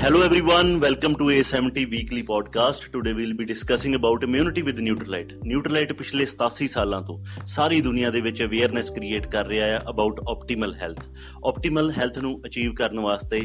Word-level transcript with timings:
Hello 0.00 0.18
everyone, 0.22 0.68
welcome 0.78 1.14
to 1.16 1.24
A70 1.24 1.90
weekly 1.90 2.22
podcast. 2.22 2.84
Today 2.92 3.12
we'll 3.12 3.34
be 3.34 3.44
discussing 3.44 3.96
about 3.96 4.22
immunity 4.22 4.62
with 4.62 4.78
Neutralite. 4.78 5.32
Neutralite 5.52 5.94
ਪਿਛਲੇ 5.94 6.24
87 6.24 6.68
ਸਾਲਾਂ 6.68 7.00
ਤੋਂ 7.02 7.18
ਸਾਰੀ 7.46 7.80
ਦੁਨੀਆ 7.80 8.10
ਦੇ 8.10 8.20
ਵਿੱਚ 8.20 8.42
ਅਵੇਅਰਨੈਸ 8.42 8.90
ਕ੍ਰੀਏਟ 8.90 9.26
ਕਰ 9.26 9.46
ਰਿਹਾ 9.46 9.66
ਹੈ 9.66 9.80
about 9.90 10.20
optimal 10.28 10.74
health. 10.74 11.00
Optimal 11.46 11.90
health 11.90 12.18
ਨੂੰ 12.18 12.40
ਅਚੀਵ 12.46 12.74
ਕਰਨ 12.74 13.00
ਵਾਸਤੇ 13.00 13.40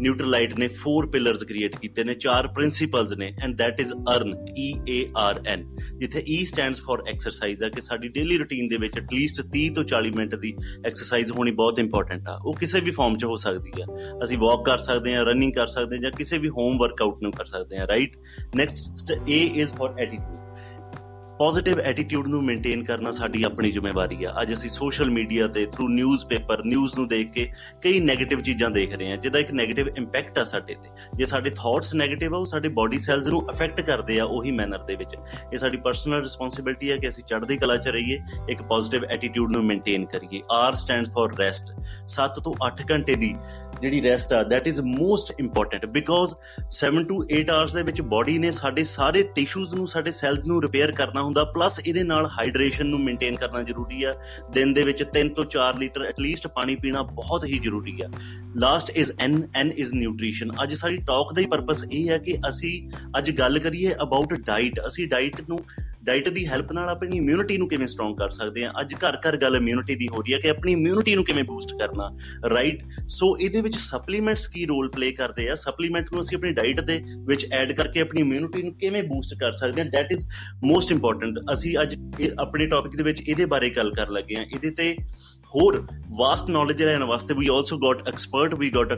ਨਿਊਟਰਲਾਈਟ 0.00 0.58
ਨੇ 0.58 0.68
4 0.78 1.06
ਪਿਲਰਸ 1.12 1.44
ਕ੍ਰੀਏਟ 1.44 1.76
ਕੀਤੇ 1.76 2.04
ਨੇ, 2.04 2.14
ਚਾਰ 2.14 2.48
ਪ੍ਰਿੰਸੀਪਲਸ 2.48 3.12
ਨੇ 3.12 3.32
and 3.42 3.58
that 3.58 3.80
is 3.80 3.92
earn 3.92 4.34
E 4.60 4.68
A 4.92 4.98
R 5.22 5.36
N, 5.54 5.64
ਜਿੱਥੇ 5.98 6.24
E 6.34 6.44
ਸਟੈਂਡਸ 6.46 6.80
ਫॉर 6.80 7.02
ਐਕਸਰਸਾਈਜ਼ 7.08 7.62
ਆ 7.62 7.68
ਕਿ 7.68 7.80
ਸਾਡੀ 7.80 8.08
ਡੇਲੀ 8.08 8.38
ਰੁਟੀਨ 8.38 8.68
ਦੇ 8.68 8.76
ਵਿੱਚ 8.76 8.98
ਐਟਲੀਸਟ 8.98 9.40
30 9.56 9.68
ਤੋਂ 9.74 9.84
40 9.84 10.10
ਮਿੰਟ 10.16 10.34
ਦੀ 10.34 10.54
ਐਕਸਰਸਾਈਜ਼ 10.86 11.32
ਹੋਣੀ 11.32 11.50
ਬਹੁਤ 11.50 11.78
ਇੰਪੋਰਟੈਂਟ 11.78 12.28
ਆ। 12.28 12.38
ਉਹ 12.44 12.54
ਕਿਸੇ 12.54 12.80
ਵੀ 12.80 12.90
ਫਾਰਮ 12.90 13.16
'ਚ 13.16 13.24
ਹੋ 13.24 13.36
ਸਕਦੀ 13.36 13.82
ਆ। 13.82 13.86
ਅਸੀਂ 14.24 14.38
ਵਾਕ 14.38 14.64
ਕਰ 14.64 14.78
ਸਕਦੇ 14.78 15.14
ਹਾਂ 15.14 15.24
ਰਨਿੰਗ 15.24 15.52
ਕਰ 15.52 15.66
ਸਕਦੇ 15.66 15.96
ਹਾਂ 15.96 16.02
ਜਾਂ 16.02 16.10
ਕਿਸੇ 16.10 16.38
ਵੀ 16.38 16.48
ਹੋਮ 16.48 16.78
ਵਰਕਆਊਟ 16.78 17.22
ਨੂੰ 17.22 17.32
ਕਰ 17.32 17.44
ਸਕਦੇ 17.44 17.78
ਹਾਂ 17.78 17.86
right 17.86 18.16
next 18.56 19.12
A 19.12 19.42
is 19.54 19.72
for 19.74 19.98
attitude 19.98 20.43
positive 21.38 21.78
attitude 21.80 22.26
ਨੂੰ 22.26 22.42
ਮੇਨਟੇਨ 22.44 22.82
ਕਰਨਾ 22.84 23.10
ਸਾਡੀ 23.12 23.42
ਆਪਣੀ 23.42 23.70
ਜ਼ਿੰਮੇਵਾਰੀ 23.70 24.24
ਆ। 24.24 24.34
ਅੱਜ 24.42 24.52
ਅਸੀਂ 24.52 24.68
ਸੋਸ਼ਲ 24.70 25.10
ਮੀਡੀਆ 25.10 25.46
ਤੇ 25.46 25.64
ਥਰੂ 25.66 25.88
ਨਿਊਜ਼ 25.88 26.26
ਪੇਪਰ 26.26 26.64
ਨਿਊਜ਼ 26.64 26.94
ਨੂੰ 26.94 27.06
ਦੇਖ 27.08 27.30
ਕੇ 27.32 27.48
ਕਈ 27.82 28.00
네ਗੇਟਿਵ 28.00 28.40
ਚੀਜ਼ਾਂ 28.40 28.70
ਦੇਖ 28.70 28.94
ਰਹੇ 28.96 29.10
ਹਾਂ, 29.10 29.16
ਜਿਹਦਾ 29.16 29.38
ਇੱਕ 29.38 29.50
네ਗੇਟਿਵ 29.50 29.88
ਇੰਪੈਕਟ 29.98 30.38
ਆ 30.38 30.44
ਸਾਡੇ 30.44 30.74
ਤੇ। 30.74 30.88
ਜੇ 31.16 31.24
ਸਾਡੇ 31.24 31.50
ਥਾਟਸ 31.50 31.94
네ਗੇਟਿਵ 31.96 32.34
ਆ, 32.34 32.38
ਉਹ 32.38 32.46
ਸਾਡੇ 32.46 32.68
ਬਾਡੀ 32.68 32.98
ਸੈਲਸ 32.98 33.28
ਨੂੰ 33.28 33.42
ਅਫੈਕਟ 33.50 33.80
ਕਰਦੇ 33.80 34.18
ਆ 34.18 34.24
ਉਹੀ 34.24 34.50
ਮੈਨਰ 34.50 34.84
ਦੇ 34.84 34.96
ਵਿੱਚ। 34.96 35.14
ਇਹ 35.52 35.58
ਸਾਡੀ 35.58 35.76
ਪਰਸਨਲ 35.76 36.20
ਰਿਸਪੌਂਸਿਬਿਲਟੀ 36.20 36.90
ਆ 36.90 36.96
ਕਿ 36.96 37.08
ਅਸੀਂ 37.08 37.24
ਚੜ੍ਹਦੀ 37.24 37.56
ਕਲਾ 37.56 37.76
'ਚ 37.76 37.88
ਰਹੀਏ, 37.88 38.20
ਇੱਕ 38.48 38.62
ਪੋਜ਼ਿਟਿਵ 38.62 39.04
ਐਟੀਟਿਊਡ 39.04 39.56
ਨੂੰ 39.56 39.64
ਮੇਨਟੇਨ 39.64 40.04
ਕਰੀਏ। 40.04 40.42
ਆਰ 40.50 40.74
ਸਟੈਂਡਸ 40.74 41.10
ਫॉर 41.10 41.36
ਰੈਸਟ 41.38 41.74
7 42.08 42.40
ਤੋਂ 42.40 42.54
8 42.66 42.84
ਘੰਟੇ 42.90 43.14
ਦੀ 43.14 43.34
ਜਿਹੜੀ 43.80 44.02
ਰੈਸਟ 44.02 44.32
ਆ 44.32 44.42
that 44.44 44.66
is 44.66 44.80
most 44.80 45.32
important 45.40 45.86
because 45.86 46.34
7 46.76 47.02
to 47.04 47.22
8 47.32 47.50
hours 47.50 47.72
ਦੇ 47.72 47.82
ਵਿੱਚ 47.82 48.00
ਬਾਡੀ 48.14 48.38
ਨੇ 48.38 48.50
ਸਾਡੇ 48.50 48.84
ਸਾਰੇ 48.84 49.22
ਟਿਸ਼ੂਜ਼ 49.34 49.74
ਨੂੰ, 49.74 49.86
ਸਾਡੇ 49.86 50.12
ਸੈਲਸ 50.12 50.46
ਨੂੰ 50.46 50.62
ਰਿਪੇਅਰ 50.62 50.92
ਕਰਨਾ 50.92 51.22
ਹੁੰਦਾ। 51.24 51.44
ਪਲੱਸ 51.44 51.78
ਇਹਦੇ 51.78 52.02
ਨਾਲ 52.02 52.26
ਹਾਈਡਰੇਸ਼ਨ 52.26 52.86
ਨੂੰ 52.86 53.00
ਮੇਨਟੇਨ 53.00 53.36
ਕਰਨਾ 53.36 53.62
ਜ਼ਰੂਰੀ 53.62 54.02
ਆ। 54.04 54.14
ਦਿਨ 54.50 54.72
ਦੇ 54.74 54.82
ਵਿੱਚ 54.82 55.02
3 55.14 55.28
ਤੋਂ 55.28 55.44
4 55.44 55.78
ਲੀਟਰ 55.78 56.04
ਐਟਲੀਸਟ 56.04 56.46
ਪਾਣੀ 56.46 56.76
ਪੀਣਾ 56.76 57.02
ਬਹੁਤ 57.02 57.44
ਹੀ 57.44 57.58
ਜ਼ਰੂਰੀ 57.58 58.00
ਆ। 58.00 58.08
Last 58.56 58.90
is 58.90 59.12
N 59.20 59.42
N 59.54 59.72
is 59.76 59.92
nutrition 59.94 60.50
ਅੱਜ 60.62 60.74
ਸਾਡੀ 60.74 60.96
ਟਾਕ 60.96 61.32
ਦਾ 61.34 61.40
ਹੀ 61.40 61.46
ਪਰਪਸ 61.46 61.84
ਇਹ 61.92 62.08
ਹੈ 62.10 62.18
ਕਿ 62.18 62.36
ਅਸੀਂ 62.48 62.90
ਅੱਜ 63.18 63.30
ਗੱਲ 63.30 63.58
ਕਰੀਏ 63.58 63.94
ਅਬਾਊਟ 64.02 64.34
ਡਾਈਟ 64.34 64.80
ਅਸੀਂ 64.86 65.08
ਡਾਈਟ 65.08 65.40
ਨੂੰ 65.48 65.58
ਡਾਈਟ 66.04 66.28
ਦੀ 66.28 66.46
ਹੈਲਪ 66.46 66.72
ਨਾਲ 66.72 66.88
ਆਪਣੀ 66.88 67.16
ਇਮਿਊਨਿਟੀ 67.16 67.56
ਨੂੰ 67.58 67.68
ਕਿਵੇਂ 67.68 67.86
ਸਟਰੋਂਗ 67.88 68.16
ਕਰ 68.16 68.30
ਸਕਦੇ 68.30 68.64
ਹਾਂ? 68.64 68.72
ਅੱਜ 68.80 68.94
ਘਰ 68.94 69.16
ਘਰ 69.18 69.36
ਗੱਲ 69.36 69.56
ਇਮਿਊਨਿਟੀ 69.56 69.94
ਦੀ 69.94 70.08
ਹੋ 70.08 70.20
ਰਹੀ 70.22 70.32
ਹੈ 70.34 70.38
ਕਿ 70.38 70.48
ਆਪਣੀ 70.50 70.72
ਇਮਿਊਨਿਟੀ 70.72 71.14
ਨੂੰ 71.14 71.24
ਕਿਵੇਂ 71.24 71.44
ਬੂਸਟ 71.44 71.72
ਕਰਨਾ 71.78 72.08
ਰਾਈਟ 72.50 72.82
ਸੋ 73.08 73.36
ਇਹਦੇ 73.40 73.60
ਵਿੱਚ 73.60 73.76
ਸਪਲੀਮੈਂਟਸ 73.76 74.46
ਕੀ 74.46 74.64
ਰੋਲ 74.66 74.88
ਪਲੇ 74.90 75.10
ਕਰਦੇ 75.12 75.48
ਆ? 75.48 75.54
ਸਪਲੀਮੈਂਟ 75.54 76.12
ਨੂੰ 76.12 76.20
ਅਸੀਂ 76.20 76.36
ਆਪਣੀ 76.38 76.52
ਡਾਈਟ 76.52 76.80
ਦੇ 76.80 77.00
ਵਿੱਚ 77.26 77.46
ਐਡ 77.52 77.72
ਕਰਕੇ 77.72 78.00
ਆਪਣੀ 78.00 78.20
ਇਮਿਊਨਿਟੀ 78.20 78.62
ਨੂੰ 78.62 78.72
ਕਿਵੇਂ 78.74 79.02
ਬੂਸਟ 79.02 79.34
ਕਰ 79.40 79.52
ਸਕਦੇ 79.52 79.82
ਹਾਂ? 79.82 79.88
ਦੈਟ 79.90 80.12
ਇਜ਼ 80.12 80.26
ਮੋਸਟ 80.64 80.92
ਇੰਪੋਰਟੈਂਟ 80.92 81.38
ਅਸੀਂ 81.52 81.76
ਅੱਜ 81.82 81.96
ਆਪਣੇ 82.38 82.66
ਟੌਪਿਕ 82.66 82.96
ਦੇ 82.96 83.02
ਵਿੱਚ 83.02 83.28
ਇਹਦੇ 83.28 83.46
ਬਾਰੇ 83.46 83.70
ਗੱਲ 83.70 83.94
ਕਰਨ 83.94 84.12
ਲੱਗੇ 84.12 84.36
ਹਾਂ। 84.36 84.44
ਇਹਦੇ 84.44 84.70
ਤੇ 84.70 84.94
ਹੋਰ 85.56 85.86
ਵਾਸਟ 86.10 86.50
ਨੌਲੇਜ 86.50 86.82
ਲੈਣ 86.82 87.02
ਵਾਸਤੇ 87.04 87.34
we 87.34 87.46
also 87.46 87.76
got 87.78 88.08
expert 88.08 88.54
we 88.54 88.70
got 88.70 88.92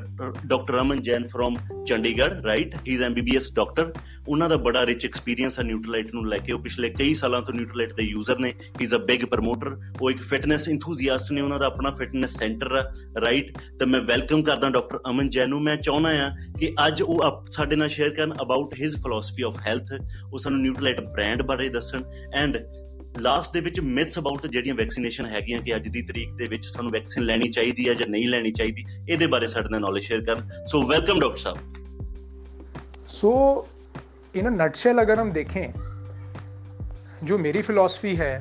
doctor 0.47 0.81
Aman 0.81 1.03
Jain 1.03 1.27
from 1.29 1.57
Chandigarh 1.87 2.35
right 2.43 2.75
he 2.77 2.95
is 2.95 3.03
MBBS 3.03 3.53
doctor 3.55 3.93
ਉਹਨਾਂ 4.29 4.49
ਦਾ 4.49 4.57
ਬੜਾ 4.57 4.87
ਰਿਚ 4.87 5.05
ਐਕਸਪੀਰੀਅੰਸ 5.07 5.59
ਹੈ 5.59 5.65
ਨਿਊਟਰਲਾਈਟ 5.65 6.15
ਨੂੰ 6.15 6.27
ਲੈ 6.29 6.39
ਕੇ। 6.39 6.53
ਉਹ 6.53 6.59
ਪਿਛਲੇ 6.59 6.91
ਕਈ 6.91 7.15
ਸਾਲਾਂ 7.15 7.43
ਤੋਂ 7.43 7.55
ਨਿਊਟਰਲਾਈਟ 7.55 7.93
ਦੇ 7.93 8.03
ਯੂਜ਼ਰ 8.03 8.39
ਨੇ। 8.39 8.49
He 8.49 8.85
is 8.85 8.95
a 8.95 8.97
big 8.97 9.25
promoter 9.25 9.77
ਉਹ 10.01 10.11
ਇੱਕ 10.11 10.23
ਫਿਟਨੈਸ 10.23 10.69
ਇੰਥੂਸੀਆਸਟ 10.69 11.33
ਨੇ। 11.33 11.41
ਉਹਨਾਂ 11.41 11.59
ਦਾ 11.59 11.67
ਆਪਣਾ 11.67 11.91
ਫਿਟਨੈਸ 11.91 12.39
ਸੈਂਟਰ 12.39 12.77
ਹੈ 12.77 12.91
ਰਾਈਟ 13.21 13.59
ਤੇ 13.81 13.87
ਮੈਂ 13.87 14.01
ਵੈਲਕਮ 14.01 14.43
ਕਰਦਾ 14.43 14.71
ਡਾਕਟਰ 14.71 14.99
ਅਮਨ 15.11 15.29
ਜੈਨ 15.29 15.49
ਨੂੰ। 15.51 15.63
ਮੈਂ 15.63 15.77
ਚਾਹੁੰਦਾ 15.77 16.27
ਆ 16.27 16.31
ਕਿ 16.59 16.73
ਅੱਜ 16.87 17.03
ਉਹ 17.03 17.23
ਸਾਡੇ 17.51 17.77
ਨਾਲ 17.77 17.89
ਸ਼ੇਅਰ 17.89 18.11
ਕਰਨ 18.11 18.35
about 18.43 18.75
his 18.81 18.97
philosophy 18.97 19.43
of 19.43 19.61
health 19.67 19.95
ਉਹ 20.33 20.39
ਸਾਨੂੰ 20.39 20.61
ਨਿਊਟਰਲਾਈਟ 20.63 21.01
ਬ੍ਰਾਂਡ 21.01 21.43
ਬਾਰੇ 21.43 21.69
ਦੱਸਣ। 21.69 22.03
ਐਂਡ 22.35 22.57
ਲਾਸਟ 23.20 23.54
ਦੇ 23.54 23.62
ਵਿੱਚ 23.62 23.80
ਮਿਥਸ 23.80 24.20
ਅਬਾਊਟ 24.20 24.48
ਜਿਹੜੀਆਂ 24.48 24.76
ਵੈਕਸੀਨੇਸ਼ਨ 24.76 25.26
ਹੈਗੀਆਂ 25.26 25.62
ਕਿ 25.62 25.76
ਅੱਜ 25.76 25.88
ਦੀ 25.88 26.02
ਤਰੀਕ 26.02 26.36
ਦੇ 26.36 26.48
ਵਿੱਚ 26.48 26.66
ਸਾਨੂੰ 26.66 26.92
ਵੈਕਸੀਨ 26.92 27.26
ਲੈਣੀ 27.26 27.50
ਚਾਹੀਦੀ 27.50 27.88
ਹੈ 27.90 27.94
ਜਾਂ 27.94 28.08
ਨਹੀਂ 28.08 28.28
ਲੈਣੀ 28.28 28.52
ਚਾਹੀਦੀ 28.52 28.86
ਇਹਦੇ 29.10 29.28
ਬਾਰੇ 29.28 29.48
ਸਾਡੇ 29.48 29.70
ਨਾਲ 29.72 29.82
ਨੌਲੇਜ 29.82 30.04
ਸ਼ੇਅਰ 30.04 30.22
ਕਰਨ 30.22 30.48
so 30.68 30.82
welcome 30.88 31.20
doctor 31.20 31.38
Sahib 31.38 31.58
so 33.12 33.32
in 34.36 34.46
a 34.46 34.52
nutshell 34.52 34.98
अगर 34.98 35.20
हम 35.20 35.32
देखें 35.32 35.74
जो 37.26 37.38
मेरी 37.38 37.62
फिलॉसफी 37.62 38.14
है 38.16 38.34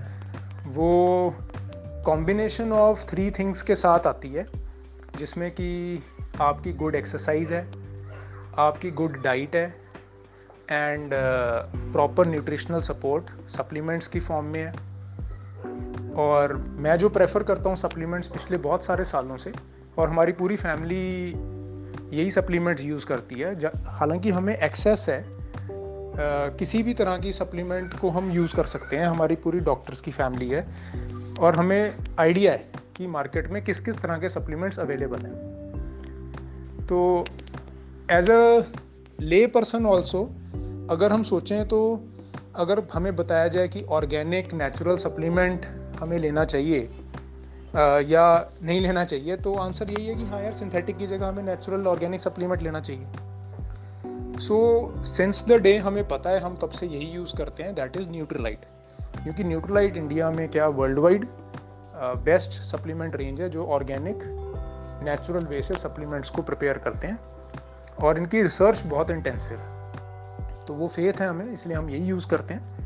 वो 0.68 0.90
कॉम्बिनेशन 2.04 2.72
ऑफ 2.72 3.04
थ्री 3.08 3.30
थिंग्स 3.30 3.62
के 3.62 3.74
साथ 3.74 4.06
आती 4.06 4.28
है 4.28 4.46
जिसमें 5.18 5.50
कि 5.50 5.70
आपकी 6.40 6.72
गुड 6.74 6.94
एक्सरसाइज 6.94 7.52
है 7.52 7.64
आपकी 8.58 8.90
गुड 8.92 9.20
डाइट 9.22 9.56
है 9.56 9.66
and 10.71 11.11
proper 11.93 12.27
nutritional 12.27 12.79
support 12.79 13.49
supplements 13.49 14.07
की 14.07 14.19
फॉर्म 14.19 14.45
में 14.45 14.63
है। 14.63 14.71
और 16.13 16.57
मैं 16.57 16.97
जो 16.97 17.09
प्रेफर 17.09 17.43
करता 17.43 17.69
हूँ 17.69 17.75
सप्लीमेंट्स 17.75 18.27
पिछले 18.27 18.57
बहुत 18.57 18.85
सारे 18.85 19.05
सालों 19.05 19.37
से 19.37 19.53
और 19.97 20.09
हमारी 20.09 20.31
पूरी 20.31 20.55
फैमिली 20.55 21.29
यही 22.17 22.31
सप्लीमेंट्स 22.31 22.83
यूज़ 22.83 23.05
करती 23.05 23.35
है। 23.35 23.59
हालाँकि 23.85 24.29
हमें 24.29 24.57
एक्सेस 24.57 25.05
है 25.09 25.35
आ, 26.15 26.17
किसी 26.47 26.83
भी 26.83 26.93
तरह 26.93 27.17
की 27.17 27.31
सप्लीमेंट 27.31 27.99
को 27.99 28.09
हम 28.09 28.31
यूज़ 28.31 28.55
कर 28.55 28.63
सकते 28.63 28.97
हैं 28.97 29.05
हमारी 29.05 29.35
पूरी 29.35 29.59
डॉक्टर्स 29.59 30.01
की 30.01 30.11
फैमिली 30.11 30.49
है। 30.49 30.67
और 31.39 31.55
हमें 31.55 31.97
आइडिया 32.19 32.51
है 32.51 32.71
कि 32.95 33.07
मार्केट 33.07 33.49
में 33.51 33.63
किस 33.63 33.79
किस 33.79 33.97
तरह 33.97 34.17
के 34.17 34.29
सप्लीमेंट्स 34.29 34.79
अवेलेबल 34.79 35.17
हैं। 35.17 35.33
तो 36.85 37.25
एज 38.11 38.29
अ 38.29 38.61
ले 39.19 39.47
पर्सन 39.47 39.85
ऑल्सो 39.85 40.31
अगर 40.89 41.11
हम 41.11 41.23
सोचें 41.23 41.67
तो 41.67 41.77
अगर 42.55 42.81
हमें 42.93 43.15
बताया 43.15 43.47
जाए 43.47 43.67
कि 43.67 43.83
ऑर्गेनिक 43.83 44.53
नेचुरल 44.53 44.95
सप्लीमेंट 44.95 45.65
हमें 45.99 46.17
लेना 46.19 46.45
चाहिए 46.45 46.79
या 48.07 48.51
नहीं 48.63 48.81
लेना 48.81 49.03
चाहिए 49.05 49.37
तो 49.37 49.53
आंसर 49.55 49.89
यही 49.91 50.07
है 50.07 50.15
कि 50.15 50.23
हाँ 50.23 50.41
यार 50.41 50.53
सिंथेटिक 50.53 50.97
की 50.97 51.07
जगह 51.07 51.27
हमें 51.27 51.43
नेचुरल 51.43 51.87
ऑर्गेनिक 51.87 52.21
सप्लीमेंट 52.21 52.61
लेना 52.61 52.79
चाहिए। 52.79 54.37
सो 54.39 55.03
सिंस 55.05 55.43
द 55.47 55.51
डे 55.51 55.77
हमें 55.77 56.07
पता 56.07 56.29
है, 56.29 56.39
हम 56.39 56.57
तब 56.61 56.69
से 56.69 56.87
यही 56.87 57.07
यूज़ 57.07 57.35
करते 57.37 57.63
हैं 57.63 57.75
दैट 57.75 57.97
इज़ 57.97 58.09
न्यूट्रलाइट 58.09 58.65
क्योंकि 59.23 59.43
न्यूट्रलाइट 59.43 59.97
इंडिया 59.97 60.31
में 60.31 60.47
क्या 60.49 60.67
world 60.67 60.99
wide 60.99 61.25
best 62.25 62.51
supplement 62.63 63.15
range 63.15 63.41
है 63.41 63.49
जो 63.49 63.65
ऑर्गेनिक 63.65 64.19
नेचुरल 65.05 65.45
वे 65.45 65.61
से 65.61 65.75
सप्लीमेंट्स 65.75 66.29
को 66.29 66.41
प्रिपेयर 66.41 66.77
करते 66.77 67.07
हैं। 67.07 67.19
और 68.03 68.17
इनकी 68.17 68.41
रिसर्च 68.41 68.83
बहुत 68.85 69.09
इंटेंसिव 69.09 69.57
है। 69.57 69.74
तो 70.67 70.73
वो 70.73 70.87
फेथ 70.87 71.21
है 71.21 71.27
हमें, 71.27 71.51
इसलिए 71.51 71.77
हम 71.77 71.89
यही 71.89 72.05
यूज़ 72.05 72.27
करते 72.27 72.53
हैं। 72.53 72.85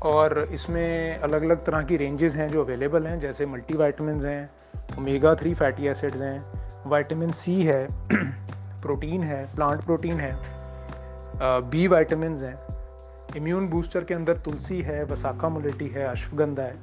और 0.00 0.48
इसमें 0.52 1.18
अलग 1.18 1.42
अलग 1.42 1.64
तरह 1.64 1.82
की 1.82 1.96
रेंजेस 1.96 2.34
हैं 2.34 2.50
जो 2.50 2.64
अवेलेबल 2.64 3.06
हैं, 3.06 3.20
जैसे 3.20 3.46
मल्टी 3.46 3.74
वाइटमिन 3.74 4.20
हैं 4.26 4.50
ओमेगा 4.98 5.34
थ्री 5.34 5.54
फैटी 5.54 5.86
एसिड्स 5.86 6.22
हैं 6.22 6.44
वाइटामिन 6.86 7.32
सी 7.32 7.62
है 7.62 7.88
प्रोटीन 8.82 9.22
है 9.22 9.54
प्लांट 9.54 9.84
प्रोटीन 9.84 10.20
है 10.20 10.38
बी 11.42 11.86
वाइटामिन 11.88 12.36
हैं। 12.36 12.58
इम्यून 13.36 13.68
बूस्टर 13.68 14.04
के 14.04 14.14
अंदर 14.14 14.36
तुलसी 14.36 14.80
है, 14.82 15.04
वसाखा 15.04 15.48
मुलेटी 15.48 15.88
है, 15.88 16.04
अश्वगंधा 16.04 16.62
है। 16.62 16.76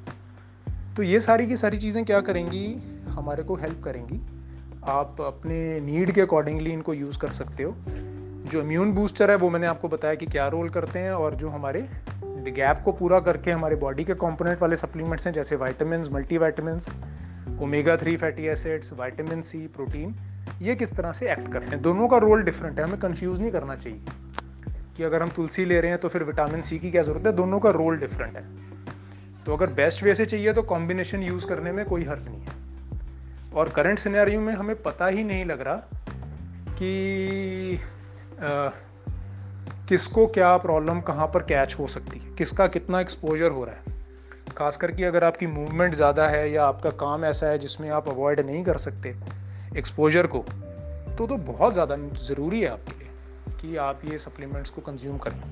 तो 0.96 1.02
ये 1.02 1.20
सारी 1.20 1.46
की 1.46 1.56
सारी 1.56 1.78
चीज़ें 1.78 2.04
क्या 2.04 2.20
करेंगी? 2.20 2.66
हमारे 3.08 3.42
को 3.42 3.56
हेल्प 3.56 3.82
करेंगी। 3.84 4.20
आप 4.84 5.20
अपने 5.20 5.80
नीड 5.80 6.12
के 6.12 6.20
अकॉर्डिंगली 6.20 6.70
इनको 6.70 6.94
यूज़ 6.94 7.18
कर 7.18 7.30
सकते 7.30 7.62
हो। 7.62 7.74
जो 8.46 8.62
इम्यून 8.62 8.92
बूस्टर 8.92 9.30
है, 9.30 9.36
वो 9.36 9.50
मैंने 9.50 9.66
आपको 9.66 9.88
बताया 9.88 10.14
कि 10.14 10.26
क्या 10.26 10.48
रोल 10.48 10.68
करते 10.68 10.98
हैं 10.98 11.12
और 11.12 11.34
जो 11.34 11.48
हमारे 11.48 11.86
गैप 12.48 12.80
को 12.84 12.92
पूरा 12.92 13.20
करके 13.20 13.50
हमारे 13.50 13.76
बॉडी 13.76 14.04
के 14.04 14.14
कंपोनेंट 14.14 14.62
वाले 14.62 14.76
सप्लीमेंट्स 14.76 15.26
हैं, 15.26 15.34
जैसे 15.34 15.56
vitamin 15.56 16.04
multivitamin 16.38 16.78
omega 17.62 17.96
three 17.96 18.16
fatty 18.16 18.46
acids 18.46 18.92
vitamin 18.92 19.42
C 19.42 19.66
protein 19.66 20.14
ये 20.62 20.74
किस 20.74 20.96
तरह 20.96 21.12
से 21.12 21.30
एक्ट 21.32 21.52
करते 21.52 21.66
हैं? 21.66 21.82
दोनों 21.82 22.08
का 22.08 22.16
रोल 22.16 22.42
डिफरेंट 22.42 22.78
है। 22.78 22.84
हमें 22.84 22.98
कन्फ्यूज़ 22.98 23.40
नहीं 23.40 23.50
करना 23.50 23.76
चाहिए 23.76 24.00
कि 24.96 25.02
अगर 25.02 25.22
हम 25.22 25.28
तुलसी 25.28 25.64
ले 25.64 25.80
रहे 25.80 25.90
हैं 25.90 26.00
तो 26.00 26.08
फिर 26.08 26.24
विटामिन 26.24 26.60
सी 26.60 26.78
की 26.78 26.90
क्या 26.90 27.02
ज़रूरत 27.02 27.26
है? 27.26 27.32
दोनों 27.32 27.60
का 27.60 27.70
रोल 27.70 27.98
डिफरेंट 27.98 28.38
है। 28.38 28.44
तो 29.46 29.56
अगर 29.56 29.66
बेस्ट 29.66 30.02
वे 30.04 30.14
से 30.14 30.26
चाहिए 30.26 30.52
तो 30.52 30.62
कॉम्बिनेशन 30.62 31.22
यूज़ 31.22 31.46
करने 31.46 31.72
में 31.72 31.84
कोई 31.84 32.04
हर्ज 32.04 32.28
नहीं 32.28 32.40
है। 32.40 32.52
और 33.54 33.68
करंट 33.68 33.98
सिनेरियो 33.98 34.40
में 34.40 34.54
हमें 34.54 34.82
पता 34.82 35.06
ही 35.06 35.24
नहीं 35.24 35.44
लग 35.44 35.60
रहा 35.60 35.76
कि 36.68 37.78
किसको 38.40 40.26
क्या 40.26 40.56
प्रॉब्लम 40.56 41.00
कहाँ 41.00 41.26
पर 41.26 41.42
कैच 41.42 41.74
हो 41.78 41.86
सकती 41.86 42.18
है? 42.18 42.34
किसका 42.34 42.66
कितना 42.66 43.00
एक्सपोजर 43.00 43.50
हो 43.50 43.64
रहा 43.64 43.74
है? 43.74 43.96
खास 44.56 44.76
करके 44.76 45.04
अगर 45.04 45.24
आपकी 45.24 45.46
मूवमेंट 45.46 45.94
ज़्यादा 45.94 46.26
है 46.28 46.50
या 46.50 46.64
आपका 46.66 46.90
काम 46.90 47.24
ऐसा 47.24 47.46
है 47.46 47.58
जिसमें 47.58 47.88
आप 47.90 48.08
अवॉइड 48.08 48.40
नहीं 48.40 48.62
कर 48.64 48.76
सकते 48.76 49.14
एक्सपोजर 49.78 50.26
को 50.26 50.44
तो 51.18 51.26
तो 51.26 51.36
बहुत 51.36 51.72
ज़्यादा 51.72 51.96
ज़रूरी 52.22 52.60
है 52.60 52.68
आपके 52.68 52.98
लिए 52.98 53.08
कि 53.60 53.76
आप 53.76 54.00
ये 54.04 54.18
सप्लीमेंट्स 54.18 54.70
को 54.70 54.80
कंज्यूम 54.80 55.18
करें। 55.18 55.42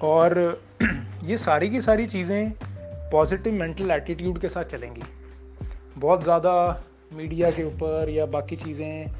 और 0.00 0.62
ये 1.24 1.36
सारी 1.36 1.70
की 1.70 1.80
सारी 1.80 2.06
चीज़ें 2.06 2.52
पॉजिटिव 3.12 3.52
मेंटल 3.52 3.90
एटीट्यूड 3.90 4.38
के 4.38 4.48
साथ 4.48 4.64
चलेंगी। 4.64 5.02
बहुत 5.98 6.22
ज़्यादा 6.22 6.82
मीडिया 7.12 7.50
के 7.50 7.64
ऊपर 7.64 8.08
या 8.08 8.26
बाकी 8.26 8.56
चीज़ें 8.56 9.10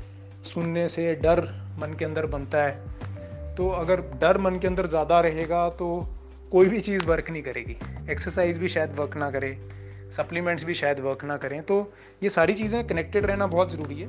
सुनने 0.45 0.89
से 0.89 1.15
डर 1.15 1.41
मन 1.79 1.95
के 1.99 2.05
अंदर 2.05 2.27
बनता 2.27 2.63
है। 2.63 3.55
तो 3.55 3.69
अगर 3.71 4.01
डर 4.21 4.39
मन 4.39 4.59
के 4.59 4.67
अंदर 4.67 4.87
ज़्यादा 4.87 5.21
रहेगा 5.21 5.69
तो 5.69 5.89
कोई 6.53 6.69
भी 6.69 6.81
चीज़ 6.81 7.07
वर्क 7.07 7.31
नहीं 7.31 7.43
करेगी। 7.43 7.77
एक्सरसाइज 8.13 8.59
भी 8.59 8.69
शायद 8.69 8.99
वर्क 8.99 9.17
ना 9.17 9.31
करे। 9.31 9.57
सप्लीमेंट्स 10.17 10.65
भी 10.65 10.75
शायद 10.75 11.01
वर्क 11.01 11.25
ना 11.25 11.37
करें। 11.37 11.63
तो 11.63 11.93
ये 12.23 12.29
सारी 12.29 12.55
चीज़ें 12.55 12.87
कनेक्टेड 12.87 13.27
रहना 13.27 13.47
बहुत 13.47 13.73
ज़रूरी 13.73 14.01
है। 14.01 14.09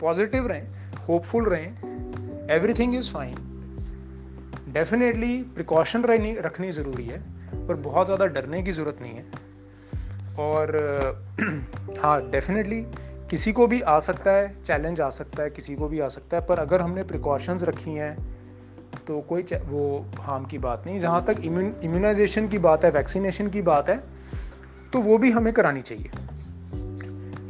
पॉजिटिव 0.00 0.46
रहें 0.46 0.66
होपफुल 1.08 1.44
रहें 1.44 2.48
everything 2.50 2.94
is 2.94 3.12
fine 3.12 3.34
definitely 4.68 5.36
precaution 5.54 6.02
रहनी, 6.02 6.34
रखनी 6.36 6.70
ज़रूरी 6.72 7.04
है, 7.04 7.18
पर 7.68 7.74
बहुत 7.74 8.06
ज़्यादा 8.06 8.26
डरने 8.26 8.62
की 8.62 8.72
ज़रूरत 8.72 8.98
नहीं 9.00 9.12
है। 9.12 9.24
और 10.38 10.76
हाँ 11.98 12.30
डेफिनेटली 12.30 12.80
किसी 13.30 13.52
को 13.52 13.66
भी 13.66 13.80
आ 13.80 13.98
सकता 14.00 14.30
है 14.30 14.62
चैलेंज 14.62 15.00
आ 15.00 15.10
सकता 15.10 15.42
है 15.42 15.50
किसी 15.50 15.74
को 15.74 15.88
भी 15.88 16.00
आ 16.00 16.08
सकता 16.08 16.36
है 16.36 16.46
पर 16.46 16.58
अगर 16.58 16.80
हमने 16.80 17.02
प्रिकॉशंस 17.02 17.64
रखी 17.64 17.90
हैं 17.90 18.16
तो 19.06 19.20
कोई 19.20 19.42
वो 19.42 20.04
हार्म 20.18 20.44
की 20.44 20.58
बात 20.58 20.82
नहीं। 20.86 20.98
जहाँ 20.98 21.24
तक 21.24 21.36
इम्यून 21.44 21.74
इम्यूनाइजेशन 21.84 22.48
की 22.48 22.58
बात 22.58 22.84
है 22.84 22.90
वैक्सीनेशन 22.90 23.48
की 23.48 23.62
बात 23.62 23.88
है 23.88 24.00
तो 24.92 25.00
वो 25.00 25.18
भी 25.18 25.30
हमें 25.30 25.52
करानी 25.52 25.82
चाहिए। 25.82 26.10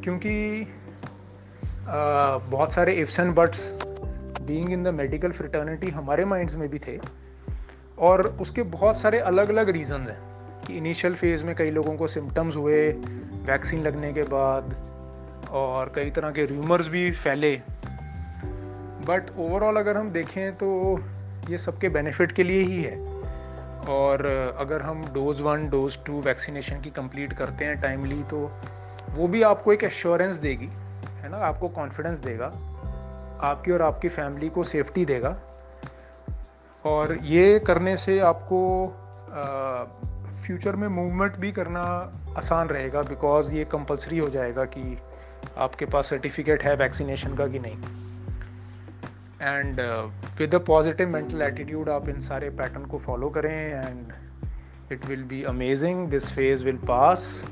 क्योंकि 0.04 0.62
आ, 1.88 2.38
बहुत 2.38 2.72
सारे 2.72 2.92
ifs 2.92 3.20
and 3.20 3.34
buts 3.34 3.74
being 4.42 4.72
in 4.72 4.82
the 4.82 4.88
medical 4.88 5.30
fraternity 5.30 5.90
हमारे 5.90 6.24
माइंड्स 6.24 6.56
में 6.56 6.68
भी 6.68 6.78
थे 6.78 7.00
और 7.98 8.26
उसके 8.40 8.62
बहुत 8.62 8.98
सारे 8.98 9.18
अलग 9.18 9.48
अलग 9.48 9.68
रीज़न 9.68 10.00
हैं 10.00 10.18
कि 10.66 10.76
इनिशियल 10.76 11.14
फ़ेज़ 11.14 11.44
में 11.44 11.54
कई 11.56 11.70
लोगों 11.70 11.96
को 11.96 12.06
सिम्टम्स 12.06 12.56
हुए 12.56 12.92
वैक्सीन 13.44 13.82
लगने 13.82 14.12
के 14.12 14.22
बाद 14.22 14.93
और 15.54 15.92
कई 15.94 16.10
तरह 16.10 16.30
के 16.30 16.44
र्यूमर्स 16.44 16.88
भी 16.88 17.10
फैले। 17.12 17.56
बट 19.06 19.30
ओवरऑल 19.38 19.76
अगर 19.76 19.96
हम 19.96 20.10
देखें 20.10 20.52
तो 20.52 20.98
ये 21.50 21.58
सबके 21.58 21.88
बेनिफिट 21.88 22.32
के 22.32 22.42
लिए 22.42 22.62
ही 22.62 22.82
है। 22.82 22.96
और 23.88 24.26
अगर 24.58 24.82
हम 24.82 25.02
dose 25.14 25.42
one 25.42 25.68
dose 25.68 25.96
two 26.06 26.20
vaccination 26.20 26.80
की 26.80 26.90
कंप्लीट 26.90 27.32
करते 27.32 27.64
हैं 27.64 27.80
टाइमली 27.80 28.22
तो 28.22 28.50
वो 29.10 29.28
भी 29.28 29.42
आपको 29.42 29.72
एक 29.72 29.84
एश्योरेंस 29.84 30.36
देगी, 30.36 30.68
है 31.20 31.28
ना? 31.28 31.36
आपको 31.36 31.68
कॉन्फिडेंस 31.68 32.18
देगा। 32.18 32.46
आपकी 33.42 33.72
और 33.72 33.82
आपकी 33.82 34.08
फैमिली 34.08 34.48
को 34.48 34.62
सेफ्टी 34.62 35.04
देगा। 35.04 35.36
और 36.84 37.18
ये 37.22 37.58
करने 37.58 37.96
से 37.96 38.18
आपको 38.20 38.60
फ्यूचर 40.46 40.76
में 40.76 40.88
मूवमेंट 40.88 41.36
भी 41.36 41.52
करना 41.52 41.82
आसान 42.36 42.68
रहेगा 42.68 43.02
बिकॉज़ 43.02 43.54
ये 43.54 43.64
कंपलसरी 43.64 44.18
हो 44.18 44.28
जाएगा 44.28 44.64
कि 44.64 44.96
आपके 45.56 45.86
पास 45.86 46.10
सर्टिफिकेट 46.10 46.62
है 46.62 46.74
वैक्सीनेशन 46.76 47.34
का 47.34 47.46
कि 47.46 47.58
नहीं? 47.58 47.76
And 49.42 49.80
with 50.38 50.54
a 50.54 50.58
positive 50.58 51.08
mental 51.08 51.42
attitude 51.42 51.88
आप 51.88 52.08
इन 52.08 52.20
सारे 52.20 52.50
पैटर्न 52.50 52.84
को 52.84 52.98
फॉलो 52.98 53.28
करें 53.28 53.88
and 53.88 54.12
it 54.92 55.06
will 55.06 55.22
be 55.22 55.42
amazing 55.42 56.08
this 56.08 56.32
phase 56.32 56.64
will 56.64 56.78
pass 56.88 57.44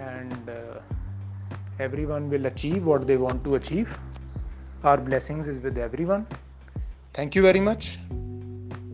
and 0.00 0.50
everyone 2.04 2.28
will 2.28 2.44
achieve 2.44 2.84
what 2.84 3.04
they 3.04 3.16
want 3.16 3.44
to 3.44 3.54
achieve 3.54 3.94
our 4.84 5.00
blessings 5.00 5.48
is 5.48 5.62
with 5.62 5.78
everyone 6.04 6.24
thank 7.18 7.36
you 7.36 7.42
very 7.42 7.60
much 7.60 7.98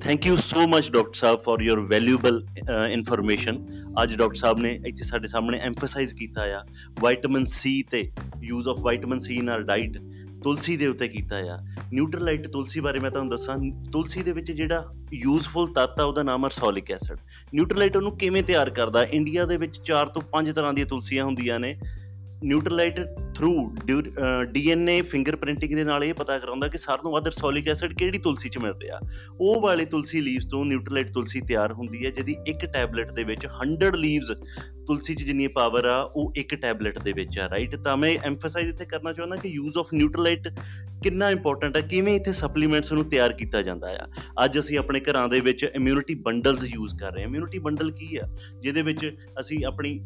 thank 0.02 0.26
you 0.26 0.34
so 0.36 0.66
much 0.66 0.90
doctor 0.90 1.14
sahib 1.14 1.40
for 1.44 1.62
your 1.62 1.80
valuable 1.80 2.42
information 2.90 3.56
ਅੱਜ 4.02 4.14
doctor 4.16 4.36
ਸਾਹਿਬ 4.36 4.58
ਨੇ 4.58 4.72
ਇੱਥੇ 4.86 5.04
ਸਾਡੇ 5.04 5.28
ਸਾਹਮਣੇ 5.28 5.58
emphasises 5.58 6.14
ਕੀਤਾ 6.14 6.42
ਆ 6.54 6.62
vitamin 7.00 7.44
C 7.44 7.82
ਤੇ 7.90 8.10
use 8.42 8.68
of 8.68 8.78
vitamin 8.86 9.18
C 9.18 9.36
in 9.36 9.48
our 9.48 9.62
diet 9.62 9.98
ਤੁਲਸੀ 10.44 10.76
ਦੇ 10.76 10.86
ਉੱਤੇ 10.86 11.08
ਕੀਤਾ 11.08 11.36
ਆ 11.48 11.58
ਨਿਊਟਰਲਾਈਟ 11.92 12.46
ਤੁਲਸੀ 12.46 12.80
ਬਾਰੇ 12.80 13.00
ਮੈਂ 13.00 13.10
ਤੁਹਾਨੂੰ 13.10 13.30
ਦੱਸਾਂ 13.30 13.56
ਤੁਲਸੀ 13.92 14.22
ਦੇ 14.22 14.32
ਵਿੱਚ 14.32 14.50
ਜਿਹੜਾ 14.52 14.84
ਯੂਜ਼ਫੁਲ 15.14 15.72
ਤੱਤ 15.72 16.00
ਆ 16.00 16.04
ਉਹਦਾ 16.04 16.22
ਨਾਮ 16.22 16.44
ਹੈ 16.44 16.48
ਰਸੋਲਿਕ 16.48 16.90
ਐਸਿਡ 16.90 17.18
ਨਿਊਟਰਲਾਈਟ 17.54 17.96
ਉਹਨੂੰ 17.96 18.16
ਕਿਵੇਂ 18.18 18.42
ਤਿਆਰ 18.42 18.70
ਕਰਦਾ 18.70 19.02
ਇੰਡੀਆ 19.12 19.44
ਦੇ 19.44 19.56
ਵਿੱਚ 19.56 19.80
4 19.90 20.12
ਤੋਂ 20.14 20.22
5 20.34 20.52
ਤਰ੍ਹਾਂ 20.52 20.72
ਦੀਆਂ 20.72 20.86
ਤੁਲਸੀਆਂ 20.86 21.24
ਹੁੰਦੀਆਂ 21.24 21.58
ਨੇ 21.60 21.76
ਨਿਊਟਰਲਾਈਟ 22.44 23.00
ਥਰੂ 23.34 23.52
ਡੀਐਨਏ 24.52 25.00
ਫਿੰਗਰਪ੍ਰਿੰਟਿੰਗ 25.02 25.74
ਦੇ 25.76 25.84
ਨਾਲ 25.84 26.04
ਇਹ 26.04 26.12
ਪਤਾ 26.14 26.38
ਕਰਾਉਂਦਾ 26.38 26.68
ਕਿ 26.68 26.78
ਸਾਰ 26.78 26.98
ਨੂੰ 27.04 27.12
ਵੱਧ 27.12 27.28
ਰਸੋਲਿਕ 27.28 27.68
ਐਸਿਡ 27.68 27.92
ਕਿਹੜੀ 27.98 28.18
ਤੁਲਸੀ 28.18 28.48
'ਚ 28.48 28.58
ਮਿਲ 28.58 28.72
ਰਿਹਾ। 28.82 29.00
ਉਹ 29.40 29.60
ਵਾਲੇ 29.60 29.84
ਤੁਲਸੀ 29.84 30.20
ਲੀਵਸ 30.20 30.46
ਤੋਂ 30.50 30.64
ਨਿਊਟਰਲਾਈਟ 30.64 31.10
ਤੁਲਸੀ 31.12 31.40
ਤਿਆਰ 31.40 31.72
ਹੁੰਦੀ 31.72 32.04
ਹੈ, 32.04 32.10
ਜਿਹਦੀ 32.10 32.36
ਇੱਕ 32.46 32.64
ਟੈਬਲੇਟ 32.64 33.12
ਦੇ 33.12 33.24
ਵਿੱਚ 33.24 33.46
100 33.56 33.94
ਲੀਵਸ 33.96 34.30
ਤੁਲਸੀ 34.86 35.14
'ਚ 35.14 35.22
ਜਿੰਨੀ 35.22 35.46
ਪਾਵਰ 35.48 35.84
ਆ, 35.84 36.00
ਉਹ 36.00 36.32
ਇੱਕ 36.36 36.54
ਟੈਬਲੇਟ 36.54 36.98
ਦੇ 36.98 37.12
ਵਿੱਚ 37.12 37.38
ਆ 37.38 37.48
ਰਾਈਟ 37.50 37.76
ਤਾਂ 37.76 37.96
ਮੈਂ 37.96 38.16
ਐਮਫਸਾਈਜ਼ 38.24 38.68
ਇੱਥੇ 38.68 38.84
ਕਰਨਾ 38.84 39.12
ਚਾਹੁੰਦਾ 39.12 39.36
ਕਿ 39.36 39.48
ਯੂਜ਼ 39.48 39.78
ਆਫ 39.78 39.92
ਨਿਊਟਰਲਾਈਟ 39.94 40.48
ਕਿੰਨਾ 41.02 41.30
ਇੰਪੋਰਟੈਂਟ 41.30 41.76
ਹੈ, 41.76 41.82
ਕਿਵੇਂ 41.82 42.14
ਇੱਥੇ 42.16 42.32
ਸਪਲੀਮੈਂਟਸ 42.32 42.92
ਨੂੰ 42.92 43.04
ਤਿਆਰ 43.04 43.32
ਕੀਤਾ 43.32 43.62
ਜਾਂਦਾ 43.62 43.90
ਆ। 43.94 44.06
ਅੱਜ 44.44 44.58
ਅਸੀਂ 44.58 44.78
ਆਪਣੇ 44.78 45.00
ਘਰਾਂ 45.00 45.28
ਦੇ 45.28 45.40
ਵਿੱਚ 45.40 45.64
ਇਮਿਊਨਿਟੀ 45.64 46.14
ਬੰਡਲਸ 46.22 46.64
ਯੂਜ਼ 46.64 46.94
ਕਰ 46.96 47.12
ਰਹੇ 47.12 47.22
ਹਾਂ। 47.22 47.28
ਇਮਿਊਨਿਟੀ 47.28 47.58
ਬੰਡਲ 47.58 47.90
ਕੀ 47.92 48.16
ਆ? 48.16 48.28
ਜਿਹਦੇ 48.60 48.82
ਵਿੱਚ 48.82 49.04
ਅਸੀਂ 49.40 49.64
ਆਪਣੀ 49.66 50.00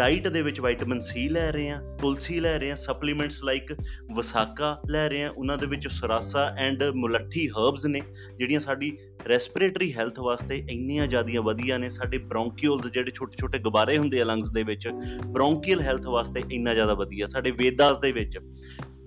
ਡਾਈਟ 0.00 0.28
ਦੇ 0.28 0.40
ਵਿੱਚ 0.42 0.60
ਵਿਟਾਮਿਨ 0.60 1.00
ਸੀ 1.00 1.28
ਲੈ 1.28 1.50
ਰਹੇ 1.52 1.70
ਆ 1.70 1.80
ਤੁਲਸੀ 2.00 2.38
ਲੈ 2.40 2.58
ਰਹੇ 2.58 2.70
ਆ 2.72 2.74
ਸਪਲੀਮੈਂਟਸ 2.74 3.42
ਲਾਈਕ 3.44 3.72
ਵਸਾਕਾ 4.12 4.70
ਲੈ 4.90 5.08
ਰਹੇ 5.08 5.24
ਆ 5.24 5.30
ਉਹਨਾਂ 5.30 5.56
ਦੇ 5.58 5.66
ਵਿੱਚ 5.66 5.88
ਸਰਾਸਾ 5.88 6.44
ਐਂਡ 6.58 6.84
ਮੁਲੱਠੀ 6.94 7.46
ਹਰਬਸ 7.48 7.84
ਨੇ, 7.86 8.00
ਜਿਹੜੀਆਂ 8.38 8.60
ਸਾਡੀ 8.60 8.96
ਰੈਸਪੀਰੇਟਰੀ 9.28 9.92
ਹੈਲਥ 9.92 10.20
ਵਾਸਤੇ 10.20 10.62
ਇੰਨੀਆਂ 10.70 11.06
ਜ਼ਿਆਦੀਆਂ 11.06 11.42
ਵਧੀਆ 11.42 11.78
ਨੇ, 11.78 11.88
ਸਾਡੇ 11.88 12.18
ਬ੍ਰੌਂਕੀਓਲਸ 12.18 12.86
ਜਿਹੜੇ 12.86 13.10
ਛੋਟੇ 13.10 13.36
ਛੋਟੇ 13.40 13.58
ਗੁਬਾਰੇ 13.58 13.98
ਹੁੰਦੇ 13.98 14.20
ਆ 14.20 14.24
ਲੰਗਸ 14.24 14.50
ਦੇ 14.52 14.62
ਵਿੱਚ 14.62 14.88
ਬ੍ਰੌਂਕੀਅਲ 15.26 15.80
ਹੈਲਥ 15.80 16.06
ਵਾਸਤੇ 16.06 16.42
ਇੰਨਾ 16.52 16.74
ਜ਼ਿਆਦਾ 16.74 16.94
ਵਧੀਆ, 16.94 17.26
ਸਾਡੇ 17.26 17.50
ਵੇਦਾਸ 17.50 17.98
ਦੇ 17.98 18.12
ਵਿੱਚ। 18.12 18.38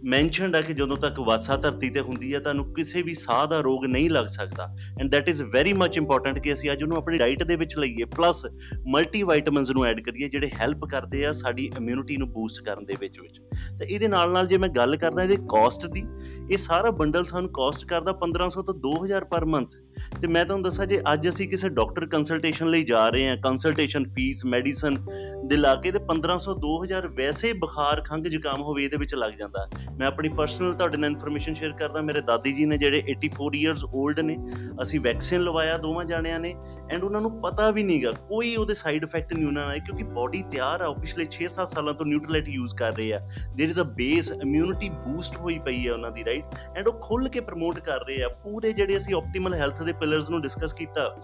ਮੈਂਸ਼ਨਡ 0.06 0.56
ਹੈ 0.56 0.62
ਕਿ 0.62 0.74
ਜਦੋਂ 0.74 0.98
ਤੱਕ 0.98 1.20
ਵਾਸਾ 1.20 1.56
ਧਰਤੀ 1.58 1.90
ਤੇ 1.90 2.00
ਹੁੰਦੀ 2.00 2.34
ਹੈ 2.34 2.40
ਤੁਹਾਨੂੰ 2.40 2.74
ਕਿਸੇ 2.74 3.02
ਵੀ 3.02 3.14
ਸਾਹ 3.14 3.48
ਦਾ 3.48 3.60
ਰੋਗ 3.60 3.86
ਨਹੀਂ 3.86 4.10
ਲੱਗ 4.10 4.26
ਸਕਦਾ। 4.26 4.76
And 5.00 5.12
that 5.12 5.30
is 5.30 5.44
very 5.44 5.74
much 5.74 5.98
important 5.98 6.40
ਕਿ 6.40 6.54
ਅਸੀਂ 6.54 6.72
ਅੱਜ 6.72 6.84
ਉਹਨੂੰ 6.84 6.98
ਆਪਣੀ 6.98 7.18
ਡਾਈਟ 7.18 7.44
ਦੇ 7.44 7.56
ਵਿੱਚ 7.56 7.78
ਲਈਏ 7.78 8.06
ਪਲੱਸ 8.06 8.46
ਮਲਟੀ 8.88 9.24
ਵਿਟਾਮਿਨਸ 9.24 9.72
ਨੂੰ 9.72 9.86
ਐਡ 9.86 10.02
ਕਰੀਏ, 10.02 10.30
ਜਿਹੜੇ 10.30 10.50
ਹੈਲਪ 10.60 10.86
ਕਰਦੇ 10.86 11.26
ਆ 11.26 11.32
ਸਾਡੀ 11.34 11.70
ਇਮਿਊਨਿਟੀ 11.78 12.18
ਨੂੰ 12.18 12.32
ਬੂਸਟ 12.32 12.64
ਕਰਨ 12.64 12.86
ਦੇ 12.86 12.96
ਵਿੱਚ 13.00 13.20
ਵਿੱਚ। 13.20 13.40
ਤੇ 13.80 13.86
ਇਹਦੇ 13.86 14.08
ਨਾਲ 14.08 14.32
ਨਾਲ 14.32 14.48
ਜੇ 14.48 14.58
ਮੈਂ 14.58 14.70
ਗੱਲ 14.70 14.96
ਕਰਦਾ 14.96 15.24
ਇਹਦੇ 15.24 15.38
ਕਾਸਟ 15.50 15.86
ਦੀ, 15.86 16.04
ਇਹ 16.52 16.58
ਸਾਰਾ 16.58 16.92
ਬੰਡਲ 16.92 17.26
ਸਾਨੂੰ 17.26 17.52
ਕਾਸਟ 17.54 17.86
ਕਰਦਾ 17.86 18.14
1500 18.14 18.64
ਤੋਂ 18.64 18.76
2000 18.80 19.26
ਪਰ 19.26 19.46
ਮੰਥ 19.46 19.76
ਤੇ 20.22 20.28
ਮੈਂ 20.28 20.46
ਤੁਹਾਨੂੰ 20.46 20.64
ਦੱਸਾਂ 20.64 20.86
ਜੇ 20.86 21.02
ਅੱਜ 21.14 21.30
ਅਸੀਂ 21.30 21.48
ਕਿਸੇ 21.50 21.70
ਡਾਕਟਰ 21.70 22.06
ਕੰਸਲਟੇਸ਼ਨ 22.06 22.70
ਲਈ 22.70 22.84
ਜਾ 22.84 23.10
ਰਹੇ 23.10 23.28
ਹਾਂ 23.28 23.38
ਕੰਸਲਟੇਸ਼ਨ 23.38 24.08
ਫੀਸ 24.08 24.46
ਮੈਡੀਸਨ 24.46 24.98
ਦੇ 25.46 25.58
ਲਾ 25.58 25.76
ਕੇ 25.76 25.92
ਤੇ 25.92 26.00
1500 26.10 26.54
2000 26.64 27.08
ਵੈਸੇ 27.18 27.54
ਬੁਖਾਰ 27.54 28.02
ਖੰਗ 28.02 28.26
ਜ਼ੁਕਾਮ 28.26 28.62
ਹੋਵੇ, 28.62 28.84
ਇਹਦੇ 28.84 28.98
ਵਿੱਚ 28.98 29.16
ਲੱਗ 29.16 29.34
ਜਾਂਦਾ। 29.34 29.68
ਮੈਂ 29.98 30.08
ਆਪਣੀ 30.08 30.30
ਪਰਸਨਲ 30.30 30.74
ਤੁਹਾਡੇ 30.74 30.98
ਨਾਲ 30.98 31.10
ਇਨਫੋਰਮੇਸ਼ਨ 31.10 31.54
ਸ਼ੇਅਰ 31.54 31.72
ਕਰਦਾ, 31.72 32.01
ਮੇਰੇ 32.01 32.22
ਦਾਦੀ 32.22 32.54
ਜੀ 32.54 32.66
ਨੇ 32.66 32.77
ਜਿਹੜੇ 32.77 33.04
84 33.08 33.63
ਇਅਰਸ 33.63 33.86
올ਡ 33.86 34.20
ਨੇ, 34.20 34.38
ਅਸੀਂ 34.84 35.00
ਵੈਕਸੀਨ 35.00 35.42
ਲਵਾਇਆ, 35.42 35.77
ਦੋਵਾਂ 35.77 36.06
ਜਾਣਿਆਂ 36.06 36.39
ਨੇ 36.39 36.54
ਐਂਡ 36.92 37.04
ਉਹਨਾਂ 37.04 37.22
ਨੂੰ 37.22 37.32
ਪਤਾ 37.42 37.70
ਵੀ 37.72 37.84
ਨਹੀਂਗਾ 37.84 38.12
ਕੋਈ 38.30 38.56
ਉਹਦੇ 38.56 38.74
ਸਾਈਡ 38.74 39.04
ਇਫੈਕਟ 39.04 39.34
ਨਹੀਂ 39.34 39.48
ਉਹਨਾਂ 39.48 39.66
ਨਾਲ, 39.68 39.80
ਕਿਉਂਕਿ 39.80 40.04
ਬਾਡੀ 40.04 40.44
ਤਿਆਰ 40.51 40.82
ਆ, 40.82 40.88
ਉਹ 40.88 40.96
ਪਿਛਲੇ 40.96 41.25
6-7 41.25 41.68
ਸਾਲਾਂ 41.68 41.94
ਤੋਂ 41.94 42.06
ਨਿਊਟਰਲਾਈਟ 42.06 42.50
ਯੂਜ਼ 42.50 42.75
ਕਰ 42.75 42.96
ਰਹੇ 42.96 43.13
ਆ। 43.13 43.20
There 43.60 43.74
is 43.74 43.82
a 43.82 43.88
base 43.96 44.32
immunity 44.32 44.89
boost 45.06 45.38
ਹੋਈ 45.38 45.60
ਪਈ 45.60 45.86
ਹੈ 45.88 45.94
ਉਹਨਾਂ 45.94 46.12
ਦੀ 46.12 46.25
ਰਾਈਟ 46.25 46.77
ਐਂਡ 46.77 46.88
ਉਹ 46.88 47.00
ਖੁੱਲ 47.01 47.27
ਕੇ 47.27 47.39
ਪ੍ਰਮੋਟ 47.39 47.80
ਕਰ 47.80 48.06
ਰਹੇ 48.08 48.24
ਆ, 48.24 48.27
ਪੂਰੇ 48.44 48.74
ਜਿਹੜੇ 48.74 48.98
ਅਸੀਂ 48.98 49.16
ਆਪਟੀਮਲ 49.16 49.54
ਹੈਲਥ 49.54 49.84
ਦੇ 49.84 49.93
ਪਿਲਰਸ 50.00 50.30
ਨੂੰ 50.30 50.42
ਡਿਸਕਸ 50.42 50.74
ਕੀਤਾ 50.74 51.16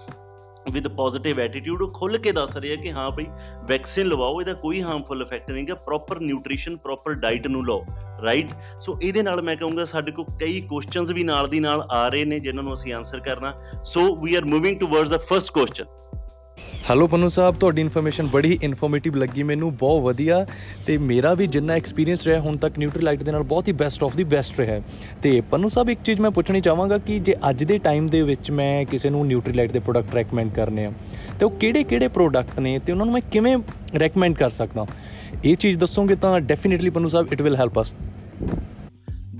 ਵਿਦ 0.72 0.88
ਪੋਜ਼ਿਟਿਵ 0.88 1.40
ਐਟੀਟਿਊਡ 1.40 1.82
ਉਹ 1.82 1.92
ਖੁੱਲ 1.94 2.18
ਕੇ 2.18 2.32
ਦੱਸ 2.32 2.56
ਰਿਹਾ 2.58 2.76
ਕਿ 2.82 2.92
ਹਾਂ 2.92 3.10
ਭਈ 3.12 3.26
ਵੈਕਸੀਨ 3.68 4.08
ਲਵਾਓ, 4.08 4.40
ਇਹਦਾ 4.42 4.54
ਕੋਈ 4.54 4.82
ਹਾਰਮਫੁਲ 4.82 5.22
ਇਫੈਕਟ 5.22 5.52
ਨਹੀਂਗਾ 5.52 5.76
ਪ੍ਰੋਪਰ 5.76 6.20
ਨਿਊਟ੍ਰੀਸ਼ਨ 6.20 6.76
ਪ੍ਰੋਪਰ 6.78 7.14
ਡਾਈਟ 7.16 7.48
ਨੂੰ 7.48 7.66
ਲਓ 7.66 7.86
ਰਾਈਟ 8.24 8.50
ਸੋ 8.82 8.98
ਇਹਦੇ 9.02 9.24
ਨਾਲ 9.24 9.42
ਮੈਂ 9.42 9.56
ਕਹੂੰਗਾ 9.56 9.86
ਸਾਡੇ 9.86 10.12
ਕੋਲ 10.12 10.26
ਕਈ 10.40 10.60
ਕੁਐਸਚਨਸ 10.62 11.12
ਵੀ 11.12 11.24
ਨਾਲ 11.24 11.48
ਦੀ 11.48 11.60
ਨਾਲ 11.60 11.86
ਆ 11.92 12.08
ਰਹੇ 12.08 12.26
ਨੇ, 12.26 12.40
ਜਿਨ੍ਹਾਂ 12.40 12.64
ਨੂੰ 12.64 12.74
ਅਸੀਂ 12.74 12.94
ਆਨਸਰ 12.94 13.20
ਕਰਨਾ। 13.20 13.54
So 13.86 14.16
we 14.16 14.36
are 14.36 14.46
moving 14.46 14.80
towards 14.80 15.10
the 15.10 15.20
first 15.20 15.52
question 15.52 15.86
hello 16.90 17.06
Pannu 17.08 17.28
sahib 17.30 17.56
ਤੁਹਾਡੀ 17.56 17.82
ਇਨਫੋਰਮੇਸ਼ਨ 17.82 18.28
ਬੜੀ 18.28 18.58
ਇਨਫੋਰਮੇਟਿਵ 18.64 19.16
ਲੱਗੀ 19.16 19.44
ਮੈਨੂੰ 19.44 19.72
ਬਹੁਤ 19.78 20.02
ਵਧੀਆ 20.04 20.46
ਤੇ 20.88 20.98
ਮੇਰਾ 20.98 21.34
ਵੀ 21.34 21.48
ਜਿੰਨਾ 21.48 21.74
ਐਕਸਪੀਰੀਅੰਸ 21.74 22.26
ਰਿਹਾ 22.28 22.40
ਹੁਣ 22.40 22.56
ਤੱਕ 22.58 22.80
ਨਿਊਟਰਲਾਈਟ 22.80 23.24
ਦੇ 23.24 23.32
ਨਾਲ 23.32 23.44
ਬਹੁਤ 23.44 23.68
ਹੀ 23.68 23.74
ਬੈਸਟ 23.74 24.04
ਆਫ 24.04 24.16
ਦੀ 24.16 24.24
ਬੈਸਟ 24.24 24.60
ਰਿਹਾ 24.60 24.80
ਤੇ 25.22 25.42
ਪਨੂ 25.52 25.68
ਸਾਹਿਬ 25.68 25.90
ਇੱਕ 25.90 26.00
ਚੀਜ਼ 26.04 26.22
ਮੈਂ 26.22 26.32
ਪੁੱਛਣੀ 26.32 26.62
ਚਾਹਾਂਗਾ 26.62 26.98
ਕਿ 26.98 27.20
ਜੇ 27.20 27.36
ਅੱਜ 27.50 27.64
ਦੇ 27.64 27.78
ਟਾਈਮ 27.78 28.08
ਦੇ 28.08 28.22
ਵਿੱਚ 28.22 28.50
ਮੈਂ 28.52 28.86
ਕਿਸੇ 28.86 29.10
ਨੂੰ 29.10 29.26
ਨਿਊਟਰਲਾਈਟ 29.28 29.72
ਦੇ 29.72 29.80
ਪ੍ਰੋਡਕਟ 29.80 30.16
ਰეკਮੈਂਡ 30.16 30.54
ਕਰਨੇ 30.54 30.86
ਆ 30.86 30.92
ਤੇ 31.40 31.46
ਉਹ 31.46 31.52
ਕਿਹੜੇ-ਕਿਹੜੇ 31.60 32.08
ਪ੍ਰੋਡਕਟ 32.08 32.60
ਨੇ 32.60 32.78
ਤੇ 32.80 32.92
ਉਹਨਾਂ 32.92 33.06
ਨੂੰ 33.06 33.14
ਮੈਂ 33.14 33.22
ਕਿਵੇਂ 33.32 33.58
ਰეკਮੈਂਡ 33.96 34.36
ਕਰ 34.36 34.50
ਸਕਦਾ 34.50 34.86
ਇਹ 35.44 35.56
ਚੀਜ਼ 35.56 35.78
ਦੱਸੋਗੇ 35.78 36.16
ਤਾਂ 36.16 36.40
definitely 36.40 36.90
Pannu 36.90 37.08
sahib 37.08 37.34
it 37.34 37.42
will 37.42 37.56
help 37.56 37.82
us 37.82 37.96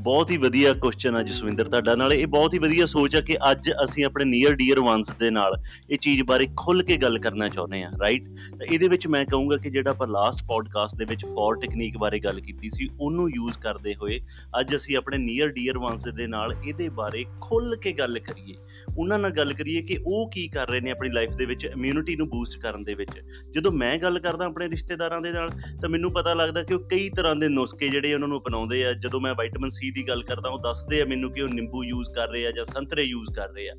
ਬਹੁਤ 0.10 0.32
ਹੀ 0.32 0.38
ਵਧੀਆ 0.38 0.72
ਕੁਐਸਚਨ 0.74 1.16
ਆ 1.16 1.22
ਜਸਵਿੰਦਰ 1.24 1.66
ਤੁਹਾਡਾ 1.66 1.94
ਨਾਲ। 1.96 2.14
ਇਹ 2.14 2.26
ਬਹੁਤ 2.28 2.54
ਹੀ 2.54 2.60
ਵਧੀਆ 2.60 2.86
ਸੋਚ 2.86 3.16
ਆ 3.16 3.20
ਕਿ 3.22 3.36
ਅੱਜ 3.52 3.70
ਅਸੀਂ 3.84 4.06
ਆਪਣੇ 4.06 4.26
ਨੀਅਰ 4.26 4.54
ਡੀਅਰ 4.54 4.80
ਵਨਸ 4.80 5.10
ਦੇ 5.20 5.30
ਨਾਲ 5.32 5.58
ਇਹ 5.90 5.98
ਚੀਜ਼ 5.98 6.22
ਬਾਰੇ 6.24 6.48
ਖੁੱਲ 6.58 6.82
ਕੇ 6.84 6.96
ਗੱਲ 6.98 7.18
ਕਰਨਾ 7.20 7.50
ਚਾਹੁੰਦੇ 7.50 7.82
ਆ 7.84 7.90
ਰਾਈਟ 8.02 8.30
ਤਾਂ 8.30 8.66
ਇਹਦੇ 8.66 8.88
ਵਿੱਚ 8.88 9.06
ਮੈਂ 9.08 9.24
ਕਹੂੰਗਾ 9.26 9.58
ਕਿ 9.58 9.70
ਜਿਹੜਾ 9.70 9.92
ਆਪਾਂ 9.92 10.08
ਲਾਸਟ 10.08 10.44
ਪੋਡਕਾਸਟ 10.48 10.98
ਦੇ 10.98 11.06
ਵਿੱਚ 11.06 11.26
ਫੋਰ 11.26 11.60
ਟੈਕਨੀਕ 11.60 11.98
ਬਾਰੇ 11.98 12.20
ਗੱਲ 12.20 12.40
ਕੀਤੀ 12.40 12.70
ਸੀ, 12.70 12.88
ਉਹਨੂੰ 13.00 13.30
ਯੂਜ਼ 13.30 13.60
ਕਰਦੇ 13.60 13.94
ਹੋਏ 13.96 14.20
ਅੱਜ 14.60 14.76
ਅਸੀਂ 14.76 14.98
ਆਪਣੇ 14.98 15.18
ਨੀਅਰ 15.18 15.50
ਡੀਅਰ 15.50 15.78
ਵਨਸ 15.78 16.08
ਦੇ 16.16 16.28
ਨਾਲ 16.28 16.56
ਇਹਦੇ 16.66 16.90
ਬਾਰੇ 16.90 17.24
ਖੁੱਲ 17.42 17.76
ਕੇ 17.76 17.92
ਗੱਲ 17.92 18.20
ਕਰੀਏ। 18.20 18.56
ਉਹਨਾਂ 18.98 19.20
ਨਾਲ 19.20 19.32
ਗੱਲ 19.32 19.54
ਕਰੀਏ 19.54 19.82
ਕਿ 19.82 19.98
ਉਹ 20.06 20.30
ਕੀ 20.32 20.48
ਕਰ 20.48 20.70
ਰਹੇ 20.70 20.82
ਨੇ 20.82 20.92
ਆਪਣੀ 20.92 21.10
ਲਾਈਫ 21.10 21.36
ਦੇ 21.36 21.46
ਵਿੱਚ 21.46 21.66
ਇਮਿਊਨਿਟੀ 21.66 22.16
ਨੂੰ 22.16 22.28
ਬੂਸਟ 22.30 22.60
ਕਰਨ 22.60 22.84
ਦੇ 22.84 22.94
ਵਿੱਚ। 22.94 23.12
ਜਦੋਂ 23.52 23.72
ਮੈਂ 23.72 23.98
ਗੱਲ 23.98 24.20
ਕਰਦਾ 24.20 24.46
ਆਪਣੇ 24.46 24.70
ਰਿਸ਼ਤੇਦਾਰਾਂ 24.70 25.22
ਦੇ 25.22 25.32
ਨਾਲ, 25.32 25.50
ਤਾਂ 25.82 25.90
ਮੈਨੂੰ 25.90 26.14
ਪਤਾ 26.14 26.34
ਲੱਗਦਾ 26.34 26.64
ਕਿ 26.64 26.74
ਉਹ 26.74 26.88
ਕਈ 26.90 27.10
ਤਰ੍ਹਾਂ 27.10 27.36
ਦੇ 27.36 27.50
ਨੁਸਖੇ 27.50 27.90
ਜਿਹੜੇ 27.90 28.14
ਉਹਨਾਂ 28.14 28.28
ਨੂੰ 28.28 28.40
ਅਪਣਾਉਂਦੇ 28.40 28.86
ਆ। 28.86 28.94
ਜਦੋਂ 28.94 29.22
ਮੈਂ 29.22 29.34
ਵਿਟਾਮਿਨ 29.34 29.70
ਸੀ 29.70 29.92
ਦੀ 30.00 30.08
ਗੱਲ 30.08 30.24
ਕਰਦਾ, 30.24 30.50
ਉਹ 30.50 30.60
ਦੱਸਦੇ 30.60 31.02
ਆ 31.02 31.06
ਮੈਨੂੰ 31.06 31.32
ਕਿ 31.34 31.42
ਉਹ 31.42 31.50
ਨਿੰਬੂ 31.50 31.84
ਯੂਜ਼ 31.84 32.12
ਕਰ 32.12 32.30
ਰਹੇ 32.30 32.46
ਆ 32.48 32.52
ਜਾਂ 32.52 32.66
ਸੰਤਰੇ 32.66 33.04
ਯੂਜ਼ 33.04 33.32
ਕਰ 33.36 33.50
ਰਹੇ 33.50 33.70
ਆ। 33.70 33.76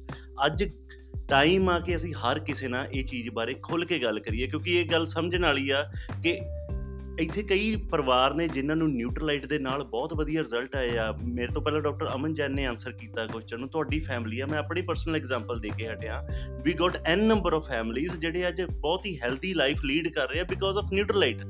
ਅੱਜ 0.46 0.64
ਟਾਈਮ 1.28 1.68
ਆ 1.68 1.78
ਕਿ 1.80 1.96
ਅਸੀਂ 1.96 2.14
ਹਰ 2.14 2.38
ਕਿਸੇ 2.38 2.68
ਨਾਲ 2.68 2.86
ਇਹ 2.92 3.04
ਚੀਜ਼ 3.04 3.28
ਬਾਰੇ 3.30 3.54
ਖੁੱਲ 3.62 3.84
ਕੇ 3.84 3.98
ਗੱਲ 3.98 4.18
ਕਰੀਏ, 4.20 4.46
ਕਿਉਂਕਿ 4.46 4.80
ਇਹ 4.80 4.86
ਗੱਲ 4.86 5.06
ਸਮਝਣ 5.06 5.44
ਵਾਲੀ 5.44 5.70
ਆ 5.70 5.82
ਕਿ 6.22 6.38
ਇੱਥੇ 7.20 7.42
ਕਈ 7.42 7.76
ਪਰਿਵਾਰ 7.76 8.34
ਨੇ 8.34 8.48
ਜਿਨ੍ਹਾਂ 8.48 8.76
ਨੂੰ 8.76 8.92
ਨਿਊਟਰਲਾਈਟ 8.92 9.46
ਦੇ 9.46 9.58
ਨਾਲ 9.58 9.84
ਬਹੁਤ 9.84 10.14
ਵਧੀਆ 10.14 10.42
ਰਿਜ਼ਲਟ 10.42 10.76
ਆਏ 10.76 10.96
ਆ। 10.96 11.12
ਮੇਰੇ 11.24 11.52
ਤੋਂ 11.52 11.62
ਪਹਿਲਾਂ 11.62 11.80
ਡਾਕਟਰ 11.80 12.10
ਅਮਨ 12.14 12.34
ਜੈਨ 12.34 12.52
ਨੇ 12.52 12.66
ਆਨਸਰ 12.66 12.92
ਕੀਤਾ 12.92 13.26
ਕੁਐਸਚਨ 13.26 13.60
ਨੂੰ। 13.60 13.68
ਤੁਹਾਡੀ 13.68 14.00
ਫੈਮਿਲੀ 14.00 14.40
ਆ। 14.40 14.46
ਮੈਂ 14.46 14.58
ਆਪਣੀ 14.58 14.82
ਪਰਸਨਲ 14.82 15.16
ਐਗਜ਼ਾਮਪਲ 15.16 15.60
ਦੇ 15.60 15.70
ਕੇ 15.78 15.88
ਹਟਿਆ। 15.88 16.28
We 16.64 16.72
got 16.72 16.96
an 17.04 17.24
number 17.24 17.52
of 17.52 17.68
families 17.68 18.16
ਜਿਹੜੇ 18.16 18.48
ਅੱਜ 18.48 18.62
ਬਹੁਤ 18.62 19.06
ਹੀ 19.06 19.20
ਹੈਲਦੀ 19.20 19.54
ਲਾਈਫ 19.54 19.84
ਲੀਡ 19.84 20.08
ਕਰ 20.08 20.30
ਰਹੇ 20.30 20.40
ਆ 20.40 20.44
ਬਿਕੋਜ਼ 20.44 20.78
ਆਫ 20.78 20.92
ਨਿਊਟਰਲਾਈਟ 20.92 21.42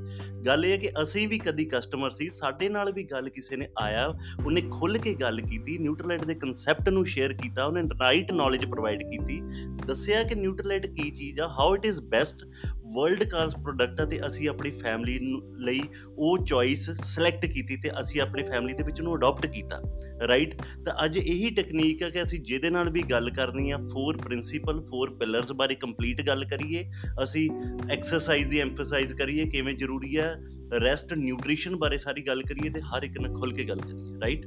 ਗੱਲ 0.46 0.66
ਇਹ 0.66 0.72
ਹੈ 0.72 0.76
ਕਿ 0.76 0.90
ਅਸੀਂ 1.02 1.28
ਵੀ 1.28 1.38
ਕਦੀ 1.38 1.64
ਕਸਟਮਰ 1.64 2.10
ਸੀ। 2.10 2.28
ਸਾਡੇ 2.28 2.68
ਨਾਲ 2.68 2.92
ਵੀ 2.92 3.04
ਗੱਲ 3.04 3.28
ਕਿਸੇ 3.28 3.56
ਨੇ 3.56 3.68
ਆਇਆ। 3.78 4.06
ਉਹਨੇ 4.46 4.62
ਖੁੱਲ 4.70 4.98
ਕੇ 4.98 5.14
ਗੱਲ 5.14 5.40
ਕੀਤੀ। 5.40 5.78
ਨਿਊਟਰਲਾਈਟ 5.78 6.24
ਦੇ 6.24 6.34
ਕਨਸੈਪਟ 6.34 6.88
ਨੂੰ 6.88 7.06
ਸ਼ੇਅਰ 7.06 7.32
ਕੀਤਾ। 7.32 7.64
ਉਹਨੇ 7.64 7.82
ਰਾਈਟ 8.00 8.32
ਨੌਲੇਜ 8.32 8.64
ਪ੍ਰੋਵਾਈਡ 8.66 9.02
ਕੀਤੀ। 9.02 9.40
ਦੱਸਿਆ 9.86 10.22
ਕਿ 10.22 10.34
ਨਿਊਟਰਲਾਈਟ 10.34 10.86
ਕੀ 10.86 11.10
ਚੀਜ਼ 11.10 11.40
ਆ। 11.40 11.48
How 11.48 11.74
it 11.74 11.86
is 11.86 12.00
best 12.00 12.46
world 12.94 13.24
class 13.24 13.54
product 13.54 14.00
ਆ 14.00 14.04
ਤੇ 14.04 14.26
ਅਸੀਂ 14.26 14.48
ਆਪਣੀ 14.48 14.70
ਫੈਮਿਲੀ 14.70 15.18
ਲਈ 15.58 15.80
ਉਹ 16.18 16.38
ਚੋਇਸ 16.38 16.90
ਸਿਲੈਕਟ 16.90 17.46
ਕੀਤੀ 17.46 17.76
ਤੇ 17.76 17.90
ਅਸੀਂ 18.00 18.20
ਆਪਣੀ 18.20 18.42
ਫੈਮਿਲੀ 18.42 18.74
ਦੇ 18.74 18.82
ਵਿੱਚ 18.82 19.00
ਉਹਨੂੰ 19.00 19.16
ਅਡਾਪਟ 19.16 19.46
ਕੀਤਾ 19.46 19.82
ਰਾਈਟ 20.28 20.62
ਤਾਂ 20.86 21.04
ਅੱਜ 21.04 21.18
ਇਹੀ 21.18 21.50
ਟੈਕਨੀਕ 21.50 22.02
ਹੈ 22.02 22.10
ਕਿ 22.10 22.22
ਅਸੀਂ 22.22 22.40
ਜਿਹਦੇ 22.40 22.70
ਨਾਲ 22.70 22.90
ਵੀ 22.90 23.02
ਗੱਲ 23.02 23.30
ਕਰਨੀ 23.30 23.70
ਆ 23.70 23.76
ਫੋਰ 23.76 24.16
ਪ੍ਰਿੰਸੀਪਲ 24.16 24.86
ਫੋਰ 24.90 25.14
ਪਿਲਰਸ 25.14 25.52
ਬਾਰੇ 25.52 25.74
ਕੰਪਲੀਟ 25.74 26.26
ਗੱਲ 26.26 26.44
ਕਰੀਏ, 26.44 26.90
ਅਸੀਂ 27.24 27.50
ਐਕਸਰਸਾਈਜ਼ 27.90 28.48
ਦੀ 28.48 28.60
ਐਮਫਸਾਈਜ਼ 28.60 29.14
ਕਰੀਏ 29.14 29.46
ਕਿਵੇਂ 29.46 29.74
ਜ਼ਰੂਰੀ 29.74 30.18
ਹੈ 30.18 30.36
ਰੈਸਟ 30.80 31.14
ਨਿਊਟ੍ਰੀਸ਼ਨ 31.14 31.76
ਬਾਰੇ 31.76 31.98
ਸਾਰੀ 31.98 32.22
ਗੱਲ 32.22 32.42
ਕਰੀਏ 32.42 32.70
ਤੇ 32.70 32.80
ਹਰ 32.80 33.02
ਇੱਕ 33.02 33.20
ਨਾਲ 33.20 33.34
ਖੁੱਲ 33.34 33.52
ਕੇ 33.52 33.64
ਗੱਲ 33.64 33.80
ਕਰੀਏ 33.80 34.20
ਰਾਈਟ 34.20 34.46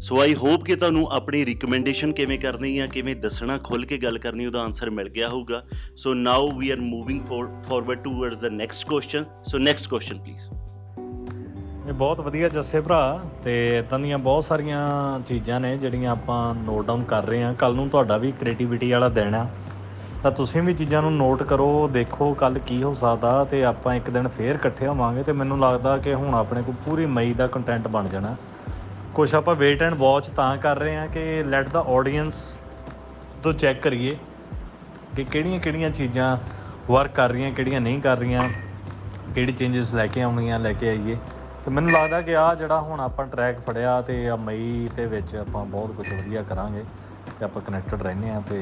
ਸੋ 0.00 0.20
ਆਈ 0.20 0.34
ਹੋਪ 0.34 0.64
ਕਿ 0.64 0.74
ਤੁਹਾਨੂੰ 0.76 1.06
ਆਪਣੀ 1.12 1.44
ਰეკਮੈਂਡੇਸ਼ਨ 1.44 2.12
ਕਿਵੇਂ 2.12 2.38
ਕਰਨੀ 2.38 2.78
ਆ, 2.78 2.86
ਕਿਵੇਂ 2.86 3.16
ਦੱਸਣਾ 3.16 3.58
ਖੁੱਲ 3.58 3.84
ਕੇ 3.84 3.96
ਗੱਲ 3.96 4.18
ਕਰਨੀ, 4.18 4.46
ਉਹਦਾ 4.46 4.62
ਆਨਸਰ 4.62 4.90
ਮਿਲ 4.90 5.08
ਗਿਆ 5.08 5.28
ਹੋਊਗਾ। 5.28 5.62
So 5.96 6.14
now 6.14 6.50
we 6.50 6.70
are 6.70 6.80
moving 6.80 7.20
forward 7.68 7.98
towards 7.98 8.40
the 8.40 8.44
next 8.44 8.88
question 8.88 9.24
so 9.44 9.58
next 9.58 9.90
question 9.90 10.18
please 10.18 10.42
ਇਹ 11.88 11.92
ਬਹੁਤ 11.92 12.20
ਵਧੀਆ 12.20 12.48
ਜੱਸੇ 12.48 12.80
ਭਰਾ, 12.80 13.20
ਤੇ 13.44 13.78
ਇਦਾਂ 13.78 13.98
ਦੀਆਂ 13.98 14.18
ਬਹੁਤ 14.18 14.44
ਸਾਰੀਆਂ 14.44 15.20
ਚੀਜ਼ਾਂ 15.20 15.60
ਨੇ 15.60 15.76
ਜਿਹੜੀਆਂ 15.78 16.10
ਆਪਾਂ 16.10 16.54
ਨੋਟ 16.54 16.86
ਡਾਊਨ 16.86 17.02
ਕਰ 17.04 17.26
ਰਹੇ 17.26 17.42
ਹਾਂ। 17.42 17.54
ਕੱਲ 17.54 17.74
ਨੂੰ 17.74 17.88
ਤੁਹਾਡਾ 17.88 18.16
ਵੀ 18.16 18.32
ਕ੍ਰੀਏਟੀਵਿਟੀ 18.32 18.90
ਵਾਲਾ 18.90 19.08
ਦਿਨ 19.08 19.34
ਆ। 19.34 19.48
ਤਾਂ 20.22 20.30
ਤੁਸੀਂ 20.30 20.62
ਵੀ 20.62 20.74
ਚੀਜ਼ਾਂ 20.74 21.02
ਨੂੰ 21.02 21.16
ਨੋਟ 21.16 21.42
ਕਰੋ, 21.42 21.88
ਦੇਖੋ 21.88 22.34
ਕੱਲ 22.34 22.58
ਕੀ 22.58 22.82
ਹੋ 22.82 22.94
ਸਕਦਾ, 22.94 23.44
ਤੇ 23.44 23.64
ਆਪਾਂ 23.64 23.94
ਇੱਕ 23.94 24.10
ਦਿਨ 24.10 24.28
ਫੇਰ 24.28 24.54
ਇਕੱਠੇ 24.54 24.86
ਹੋਵਾਂਗੇ, 24.86 25.22
ਤੇ 25.22 25.32
ਮੈਨੂੰ 25.32 25.60
ਲੱਗਦਾ 25.60 25.98
ਕਿ 25.98 26.14
ਹੁਣ 26.14 26.34
ਆਪਣੇ 26.34 26.62
ਕੋਲ 26.62 26.74
ਪੂਰੀ 26.84 27.06
ਮਈ 27.06 27.32
ਦਾ 27.32 27.46
ਕੰਟੈਂਟ 27.46 27.88
ਬਣ 27.88 28.08
ਜਾਣਾ। 28.08 28.36
ਕੁਝ 29.14 29.34
ਆਪਾਂ 29.34 29.54
ਵੇਟ 29.54 29.82
ਐਂਡ 29.82 29.94
ਵਾਚ 29.94 30.26
ਤਾਂ 30.26 30.56
ਕਰ 30.56 30.78
ਰਹੇ 30.78 30.96
ਹਾਂ 30.96 31.06
ਕਿ 31.08 31.42
ਲੈਟ 31.42 31.68
ਦਾ 31.68 31.84
ਆਡੀਅנס 31.88 32.34
ਤੋਂ 33.42 33.52
ਚੈੱਕ 33.52 33.82
ਕਰੀਏ 33.82 34.16
ਕਿ 35.16 35.24
ਕਿਹੜੀਆਂ 35.24 35.58
ਕਿਹੜੀਆਂ 35.60 35.90
ਚੀਜ਼ਾਂ 35.90 36.36
ਵਰਕ 36.90 37.12
ਕਰ 37.12 37.30
ਰਹੀਆਂ, 37.30 37.50
ਕਿਹੜੀਆਂ 37.50 37.80
ਨਹੀਂ 37.80 38.00
ਕਰ 38.00 38.18
ਰਹੀਆਂ, 38.18 38.48
ਕਿਹੜੀ 39.34 39.52
ਚੇਂਜਸ 39.52 39.94
ਲੈ 39.94 40.06
ਕੇ 40.06 40.22
ਆਉਣੀਆਂ, 40.22 40.58
ਲੈ 40.58 40.72
ਕੇ 40.72 40.88
ਆਈਏ। 40.88 41.16
ਤੇ 41.64 41.70
ਮੈਨੂੰ 41.70 41.90
ਲੱਗਦਾ 41.92 42.20
ਕਿ 42.20 42.36
ਆ 42.36 42.54
ਜਿਹੜਾ 42.54 42.80
ਹੁਣ 42.80 43.00
ਆਪਾਂ 43.00 43.26
ਟਰੈਕ 43.26 43.60
ਫੜਿਆ 43.60 44.00
ਤੇ 44.02 44.28
ਆ 44.28 44.36
ਮਈ 44.36 44.88
ਦੇ 44.96 45.06
ਵਿੱਚ 45.06 45.34
ਆਪਾਂ 45.36 45.64
ਬਹੁਤ 45.64 45.92
ਕੁਝ 45.92 46.06
ਵਧੀਆ 46.08 46.42
ਕਰਾਂਗੇ 46.42 46.84
ਤੇ 47.38 47.44
ਆਪਾਂ 47.44 47.62
ਕਨੈਕਟਡ 47.62 48.02
ਰਹਿੰਦੇ 48.02 48.30
ਆ 48.30 48.40
ਤੇ 48.50 48.60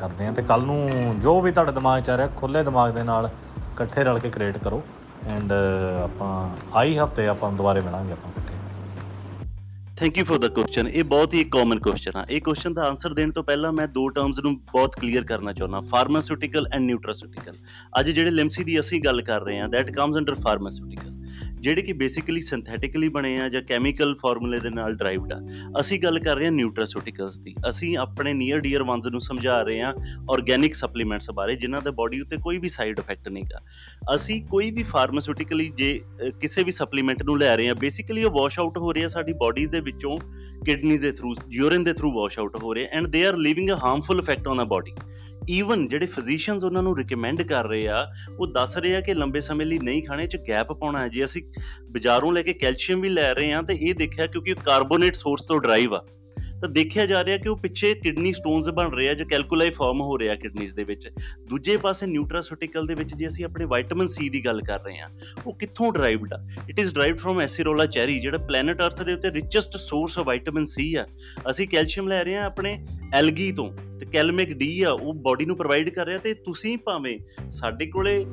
ਕਰਦੇ 0.00 0.26
ਆ 0.26 0.32
ਤੇ 0.32 0.42
ਕੱਲ 0.42 0.62
ਨੂੰ 0.62 1.18
ਜੋ 1.20 1.40
ਵੀ 1.40 1.52
ਤੁਹਾਡੇ 1.52 1.72
ਦਿਮਾਗ 1.72 2.02
'ਚ 2.02 2.10
ਆ 2.10 2.16
ਰਿਹਾ 2.16 2.28
ਖੁੱਲੇ 2.36 2.62
ਦਿਮਾਗ 2.62 2.94
ਦੇ 2.94 3.02
ਨਾਲ 3.02 3.30
ਇਕੱਠੇ 3.58 4.04
ਰਲ 4.04 4.18
ਕੇ 4.18 4.30
ਕ੍ਰੀਏਟ 4.30 4.58
ਕਰੋ। 4.58 4.82
ਐਂਡ 5.30 5.52
ਆਪਾਂ 6.04 6.32
ਆਈ 6.74 6.98
ਹਫ਼ਤੇ 6.98 7.26
ਆਪਾਂ 7.28 7.52
ਦੁਬਾਰੇ 7.52 7.80
ਮਿਲਾਂਗੇ 7.80 8.12
ਆਪਾਂ 8.12 8.30
ਇਕੱਠੇ। 8.30 8.57
Thank 9.98 10.18
you 10.18 10.24
for 10.24 10.38
the 10.38 10.48
question 10.54 10.88
ਇਹ 10.88 11.04
ਬਹੁਤ 11.04 11.32
ਹੀ 11.34 11.42
ਕਾਮਨ 11.44 11.78
ਕੁਐਸਚਨ 11.80 12.16
ਆ। 12.16 12.24
ਇਹ 12.30 12.40
ਕੁਐਸਚਨ 12.40 12.74
ਦਾ 12.74 12.82
ਆਨਸਰ 12.88 13.14
ਦੇਣ 13.14 13.30
ਤੋਂ 13.30 13.42
ਪਹਿਲਾਂ 13.44 13.72
ਮੈਂ 13.72 13.86
ਦੋ 13.88 14.08
ਟਰਮਸ 14.08 14.38
ਨੂੰ 14.38 14.54
ਬਹੁਤ 14.72 14.96
ਕਲੀਅਰ 15.00 15.24
ਕਰਨਾ 15.24 15.52
ਚਾਹੁੰਦਾ। 15.52 15.80
ਫਾਰਮਾਸਿਊਟੀਕਲ 15.90 16.66
ਐਂਡ 16.72 16.84
ਨਿਊਟਰਾਸਿਊਟੀਕਲ 16.84 17.54
ਅੱਜ 18.00 18.10
ਜਿਹੜੇ 18.10 18.30
ਲਿਮਸੀ 18.30 18.64
ਦੀ 18.64 18.78
ਅਸੀਂ 18.80 19.00
ਗੱਲ 19.04 19.22
ਕਰ 19.22 19.42
ਰਹੇ 19.42 19.58
ਹਾਂ 19.60 19.68
ਦੈਟ 19.68 19.90
ਕਮਸ 19.90 20.16
ਅੰਡਰ 20.16 20.34
ਫਾਰਮਾਸਿਊਟੀਕਲ 20.34 21.17
ਜਿਹੜੇ 21.60 21.82
ਕਿ 21.82 21.92
ਬੇਸਿਕਲੀ 21.92 22.42
ਸਿੰਥੈਟਿਕਲੀ 22.42 23.08
ਬਣੇ 23.08 23.38
ਆ 23.40 23.48
ਜਾਂ 23.48 23.62
ਕੈਮੀਕਲ 23.62 24.14
ਫਾਰਮੂਲੇ 24.14 24.60
ਦੇ 24.60 24.70
ਨਾਲ 24.70 24.96
ਡਰਾਈਵਡ 24.96 25.32
ਆ। 25.32 25.38
ਅਸੀਂ 25.80 25.98
ਗੱਲ 26.00 26.18
ਕਰ 26.18 26.36
ਰਹੇ 26.36 26.44
ਹਾਂ 26.44 26.52
ਨਿਊਟਰਾਸਿਊਟੀਕਲਸ 26.52 27.38
ਦੀ। 27.38 27.54
ਅਸੀਂ 27.68 27.96
ਆਪਣੇ 27.98 28.32
ਨੀਅਰ 28.34 28.60
ਡੀਅਰ 28.60 28.82
ਵਨਸ 28.82 29.06
ਨੂੰ 29.06 29.20
ਸਮਝਾ 29.20 29.62
ਰਹੇ 29.62 29.80
ਹਾਂ 29.82 29.92
ਆਰਗੈਨਿਕ 30.30 30.74
ਸਪਲੀਮੈਂਟਸ 30.74 31.30
ਬਾਰੇ, 31.30 31.54
ਜਿਨ੍ਹਾਂ 31.54 31.82
ਦਾ 31.82 31.90
ਬਾਡੀ 31.90 32.20
ਉੱਤੇ 32.20 32.36
ਕੋਈ 32.36 32.58
ਵੀ 32.58 32.68
ਸਾਈਡ 32.68 32.98
ਇਫੈਕਟ 32.98 33.28
ਨਹੀਂਗਾ 33.28 33.60
ਅਸੀਂ 34.14 34.42
ਕੋਈ 34.46 34.70
ਵੀ 34.70 34.82
ਫਾਰਮਾਸਿਊਟੀਕਲੀ 34.82 35.68
ਜੇ 35.76 36.00
ਕਿਸੇ 36.40 36.62
ਵੀ 36.62 36.72
ਸਪਲੀਮੈਂਟ 36.72 37.22
ਨੂੰ 37.22 37.38
ਲੈ 37.38 37.56
ਰਹੇ 37.56 37.68
ਹਾਂ 37.68 37.74
ਬੇਸਿਕਲੀ 37.74 38.24
ਉਹ 38.24 38.30
ਵਾਸ਼ 38.30 38.58
ਆਊਟ 38.58 38.78
ਹੋ 38.78 38.94
ਰਿਹਾ 38.94 39.08
ਸਾਡੀ 39.08 39.32
ਬਾਡੀ 39.32 39.66
ਦੇ 39.66 39.80
ਵਿੱਚੋਂ 39.80 40.18
ਕਿਡਨੀ 40.64 40.98
ਦੇ 40.98 41.12
ਥਰੂ 41.12 41.34
ਯੂਰਿਨ 41.50 41.84
ਦੇ 41.84 41.92
ਥਰੂ 41.92 42.12
ਵਾਸ਼ 42.12 42.38
ਆਊਟ 42.38 42.56
ਹੋ 42.62 42.74
ਰਿਹਾ 42.74 42.88
and 42.92 43.06
they 43.06 43.26
are 43.26 43.36
leaving 43.36 43.70
a 43.70 43.72
harmful 43.72 44.18
effect 44.18 44.48
on 44.48 44.62
a 44.62 44.64
body 44.64 44.92
even 45.50 45.88
ਜਿਹੜੇ 45.88 46.06
ਫਿਜ਼ੀਸ਼ੀਅਨਸ 46.06 46.64
ਉਹਨਾਂ 46.64 46.82
ਨੂੰ 46.82 46.98
ਰეკਮੈਂਡ 46.98 47.42
ਕਰ 47.42 47.66
ਰਹੇ 47.68 47.88
ਆ, 47.88 48.06
ਉਹ 48.38 48.46
ਦੱਸ 48.46 48.76
ਰਹੇ 48.76 48.96
ਆ 48.96 49.00
ਕਿ 49.00 49.14
ਲੰਬੇ 49.14 49.40
ਸਮੇਂ 49.40 49.66
ਲਈ 49.66 49.78
ਨਹੀਂ 49.78 50.02
ਖਾਣੇ 50.02 50.26
ਚ 50.26 50.36
ਗੈਪ 50.48 50.72
ਪਾਉਣਾ 50.72 51.00
ਹੈ। 51.00 51.08
ਜੇ 51.08 51.24
ਅਸੀਂ 51.24 51.42
ਬਾਜ਼ਾਰੋਂ 51.90 52.32
ਲੈ 52.32 52.42
ਕੇ 52.42 52.52
ਕੈਲਸ਼ੀਅਮ 52.52 53.00
ਵੀ 53.00 53.08
ਲੈ 53.08 53.34
ਰਹੇ 53.34 53.52
ਆ 53.52 53.62
ਤੇ 53.62 53.74
ਇਹ 53.74 53.94
ਦੇਖਿਆ 53.94 54.26
ਕਿਉਂਕਿ 54.26 54.52
ਉਹ 54.52 54.62
ਕਾਰਬੋਨੇਟ 54.64 55.14
ਸੋਰਸ 55.14 55.46
ਤੋਂ 55.46 55.60
ਡਰਾਈਵ 55.60 55.94
ਆ 55.94 56.04
ਤਾਂ 56.60 56.68
ਦੇਖਿਆ 56.68 57.06
ਜਾ 57.06 57.24
ਰਿਹਾ 57.24 57.36
ਕਿ 57.38 57.48
ਉਹ 57.48 57.56
ਪਿੱਛੇ 57.56 57.92
ਕਿਡਨੀ 57.94 58.32
ਸਟੋਨਸ 58.32 58.68
ਬਣ 58.70 58.90
ਰਹੇ 58.92 59.08
ਆ, 59.08 59.14
ਜਾਂ 59.14 59.26
ਕੈਲਕੂਲਾਈ 59.26 59.70
ਫਾਰਮ 59.70 60.00
ਹੋ 60.00 60.18
ਰਿਹਾ 60.18 60.34
ਕਿਡਨੀਜ਼ 60.34 60.74
ਦੇ 60.74 60.84
ਵਿੱਚ। 60.84 61.08
ਦੂਜੇ 61.48 61.76
ਪਾਸੇ 61.76 62.06
ਨਿਊਟਰਾਸਿਊਟੀਕਲ 62.06 62.86
ਦੇ 62.86 62.94
ਵਿੱਚ 62.94 63.14
ਜੇ 63.14 63.26
ਅਸੀਂ 63.26 63.44
ਆਪਣੇ 63.44 63.64
ਵਿਟਾਮਿਨ 63.64 64.08
ਸੀ 64.08 64.28
ਦੀ 64.28 64.44
ਗੱਲ 64.44 64.60
ਕਰ 64.62 64.80
ਰਹੇ 64.84 64.98
ਆ, 64.98 65.08
ਉਹ 65.46 65.54
ਕਿੱਥੋਂ 65.54 65.92
ਡਰਾਈਵਡ 65.92 66.32
ਆ? 66.34 66.38
It 66.68 66.78
is 66.78 66.94
derived 66.94 67.18
from 67.18 67.40
acerola 67.40 67.86
cherry 67.86 68.18
ਜਿਹੜਾ 68.20 68.38
ਪਲੈਨਟ 68.38 68.82
ਅਰਥ 68.82 69.02
ਦੇ 69.02 69.12
ਉੱਤੇ 69.12 69.30
richest 69.30 69.76
source 69.76 70.18
of 70.18 70.28
vitamin 70.28 70.64
C 70.66 70.94
ਆ। 70.94 71.06
ਅਸੀਂ 71.50 71.68
ਕੈਲਸ਼ੀਅਮ 71.68 72.08
ਲੈ 72.08 72.22
ਰਹੇ 72.24 72.36
ਆ 72.36 72.44
ਆਪਣੇ 72.44 72.78
ਐਲਗੀ 73.14 73.50
ਤੋਂ, 73.52 73.70
ਤੇ 73.98 74.06
ਕੈਲਮਿਕ 74.06 74.52
ਡੀ 74.52 74.82
ਆ, 74.82 74.90
ਉਹ 74.90 75.14
ਬਾਡੀ 75.14 75.44
ਨੂੰ 75.44 75.56
ਪ੍ਰੋਵਾਈਡ 75.56 75.88
ਕਰ 75.88 76.06
ਰਿਹਾ, 76.06 76.18
ਤੇ 76.18 76.34
ਤੁਸੀਂ 76.34 76.76
ਭਾਵੇਂ 76.78 77.18
ਸਾਡੇ 77.50 77.86
ਕੋਲੇ 77.86 78.24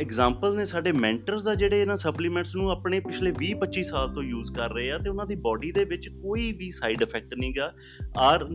ਐਗਜ਼ਾਮਪਲ 0.00 0.56
ਨੇ 0.56 0.64
ਸਾਡੇ 0.64 0.92
ਮੈਂਟਰਸ 0.92 1.46
ਆ 1.48 1.54
ਜਿਹੜੇ 1.54 1.80
ਇਹਨਾਂ 1.80 1.96
ਸਪਲੀਮੈਂਟਸ 1.96 2.56
ਨੂੰ 2.56 2.70
ਆਪਣੇ 2.70 3.00
ਪਿਛਲੇ 3.00 3.30
20-25 3.30 3.82
ਸਾਲ 3.82 4.08
ਤੋਂ 4.14 4.22
ਯੂਜ਼ 4.22 4.52
ਕਰ 4.52 4.72
ਰਹੇ 4.72 4.90
ਆ 4.90 4.98
ਤੇ 4.98 5.10
ਉਹਨਾਂ 5.10 5.26
ਦੀ 5.26 5.34
ਬਾਡੀ 5.34 5.72
ਦੇ 5.72 5.84
ਵਿੱਚ 5.84 6.08
ਕੋਈ 6.08 6.52
ਵੀ 6.52 6.70
ਸਾਈਡ 6.70 7.02
ਇਫੈਕਟ 7.02 7.34
ਨਹੀਂਗਾ 7.34 7.72
our 8.18 8.46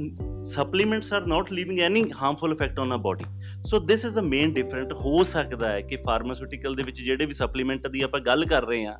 supplements 0.41 1.13
are 1.13 1.25
not 1.25 1.51
leaving 1.51 1.79
any 1.79 2.03
harmful 2.21 2.51
effect 2.51 2.79
on 2.79 2.91
a 2.91 2.97
body 2.97 3.25
so 3.65 3.79
this 3.79 4.05
is 4.05 4.19
a 4.19 4.21
main 4.21 4.53
different 4.53 4.93
ਹੋ 4.93 5.23
ਸਕਦਾ 5.23 5.71
ਹੈ 5.71 5.81
ਕਿ 5.81 5.95
ਫਾਰਮਾਸਿਊਟੀਕਲ 5.95 6.75
ਦੇ 6.75 6.83
ਵਿੱਚ 6.83 7.01
ਜਿਹੜੇ 7.01 7.25
ਵੀ 7.25 7.33
ਸਪਲੀਮੈਂਟ 7.33 7.87
ਦੀ 7.87 8.01
ਆਪਾਂ 8.01 8.19
ਗੱਲ 8.19 8.45
ਕਰ 8.45 8.65
ਰਹੇ 8.65 8.85
ਆ, 8.85 8.97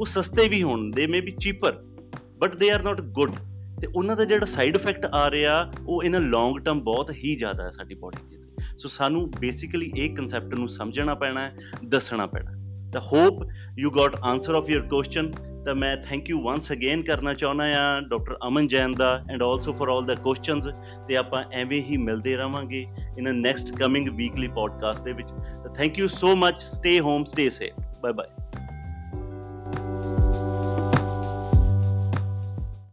ਉਹ 0.00 0.06
ਸਸਤੇ 0.06 0.48
ਵੀ 0.48 0.62
ਹੋਣ 0.62 0.90
ਦੇ 0.90 1.06
may 1.06 1.20
be 1.20 1.30
cheaper 1.30 1.72
but 2.38 2.56
they 2.56 2.70
are 2.70 2.82
not 2.82 3.00
good 3.00 3.30
ਤੇ 3.80 3.86
ਉਹਨਾਂ 3.94 4.16
ਦਾ 4.16 4.24
ਜਿਹੜਾ 4.24 4.46
ਸਾਈਡ 4.46 4.76
ਇਫੈਕਟ 4.76 5.06
ਆ 5.06 5.30
ਰਿਹਾ, 5.30 5.72
ਉਹ 5.86 6.02
ਇਨ 6.02 6.16
ਅ 6.16 6.20
ਲੌਂਗ 6.20 6.58
ਟਰਮ 6.58 6.80
ਬਹੁਤ 6.80 7.10
ਹੀ 7.10 7.36
ਜ਼ਿਆਦਾ 7.36 7.64
ਹੈ 7.64 7.70
ਸਾਡੀ 7.70 7.94
ਬਾਡੀ 7.94 8.26
ਦੇ 8.30 8.36
ਉੱਤੇ 8.36 8.53
ਸੋ 8.78 8.88
ਸਾਨੂੰ 8.88 9.30
ਬੇਸਿਕਲੀ 9.30 9.92
ਇਹ 9.96 10.14
ਕਨਸੈਪਟ 10.14 10.54
ਨੂੰ 10.54 10.68
ਸਮਝਣਾ 10.68 11.14
ਪੈਣਾ 11.14 11.40
ਹੈ, 11.40 11.54
ਦੱਸਣਾ 11.84 12.26
ਪੈਣਾ 12.26 12.50
ਤਾਂ 12.92 13.00
hope 13.00 13.48
you 13.78 13.90
got 13.90 14.16
answer 14.22 14.54
of 14.54 14.70
your 14.70 14.80
question 14.80 15.32
ਤਾਂ 15.66 15.74
ਮੈਂ 15.74 15.96
ਥੈਂਕ 15.96 16.30
ਯੂ 16.30 16.42
ਵਾਂਸ 16.42 16.72
ਅਗੇਨ 16.72 17.02
ਕਰਨਾ 17.02 17.34
ਚਾਹੁੰਦਾ 17.34 17.64
ਆ 17.64 18.00
doctor 18.00 18.38
Aman 18.48 18.66
Jain 18.66 18.94
the 18.94 19.24
and 19.30 19.42
also 19.42 19.72
for 19.72 19.88
all 19.90 20.04
the 20.04 20.14
questions 20.14 20.68
ਤੇ 21.08 21.16
ਆਪਾਂ 21.16 21.44
ਐਵੇਂ 21.52 21.82
ਹੀ 21.82 21.96
ਮਿਲਦੇ 21.96 22.36
ਰਵਾਂਗੇ 22.36 22.86
in 23.18 23.30
a 23.30 23.32
next 23.32 23.72
coming 23.72 24.08
weekly 24.08 24.48
podcast 24.48 25.02
ਦੇ 25.02 25.12
ਵਿੱਚ। 25.12 25.28
Thank 25.74 25.98
you 25.98 26.08
so 26.08 26.36
much 26.36 26.58
stay 26.58 27.00
home 27.00 27.24
stay 27.24 27.50
safe 27.50 27.80
bye 28.02 28.12
bye 28.12 28.43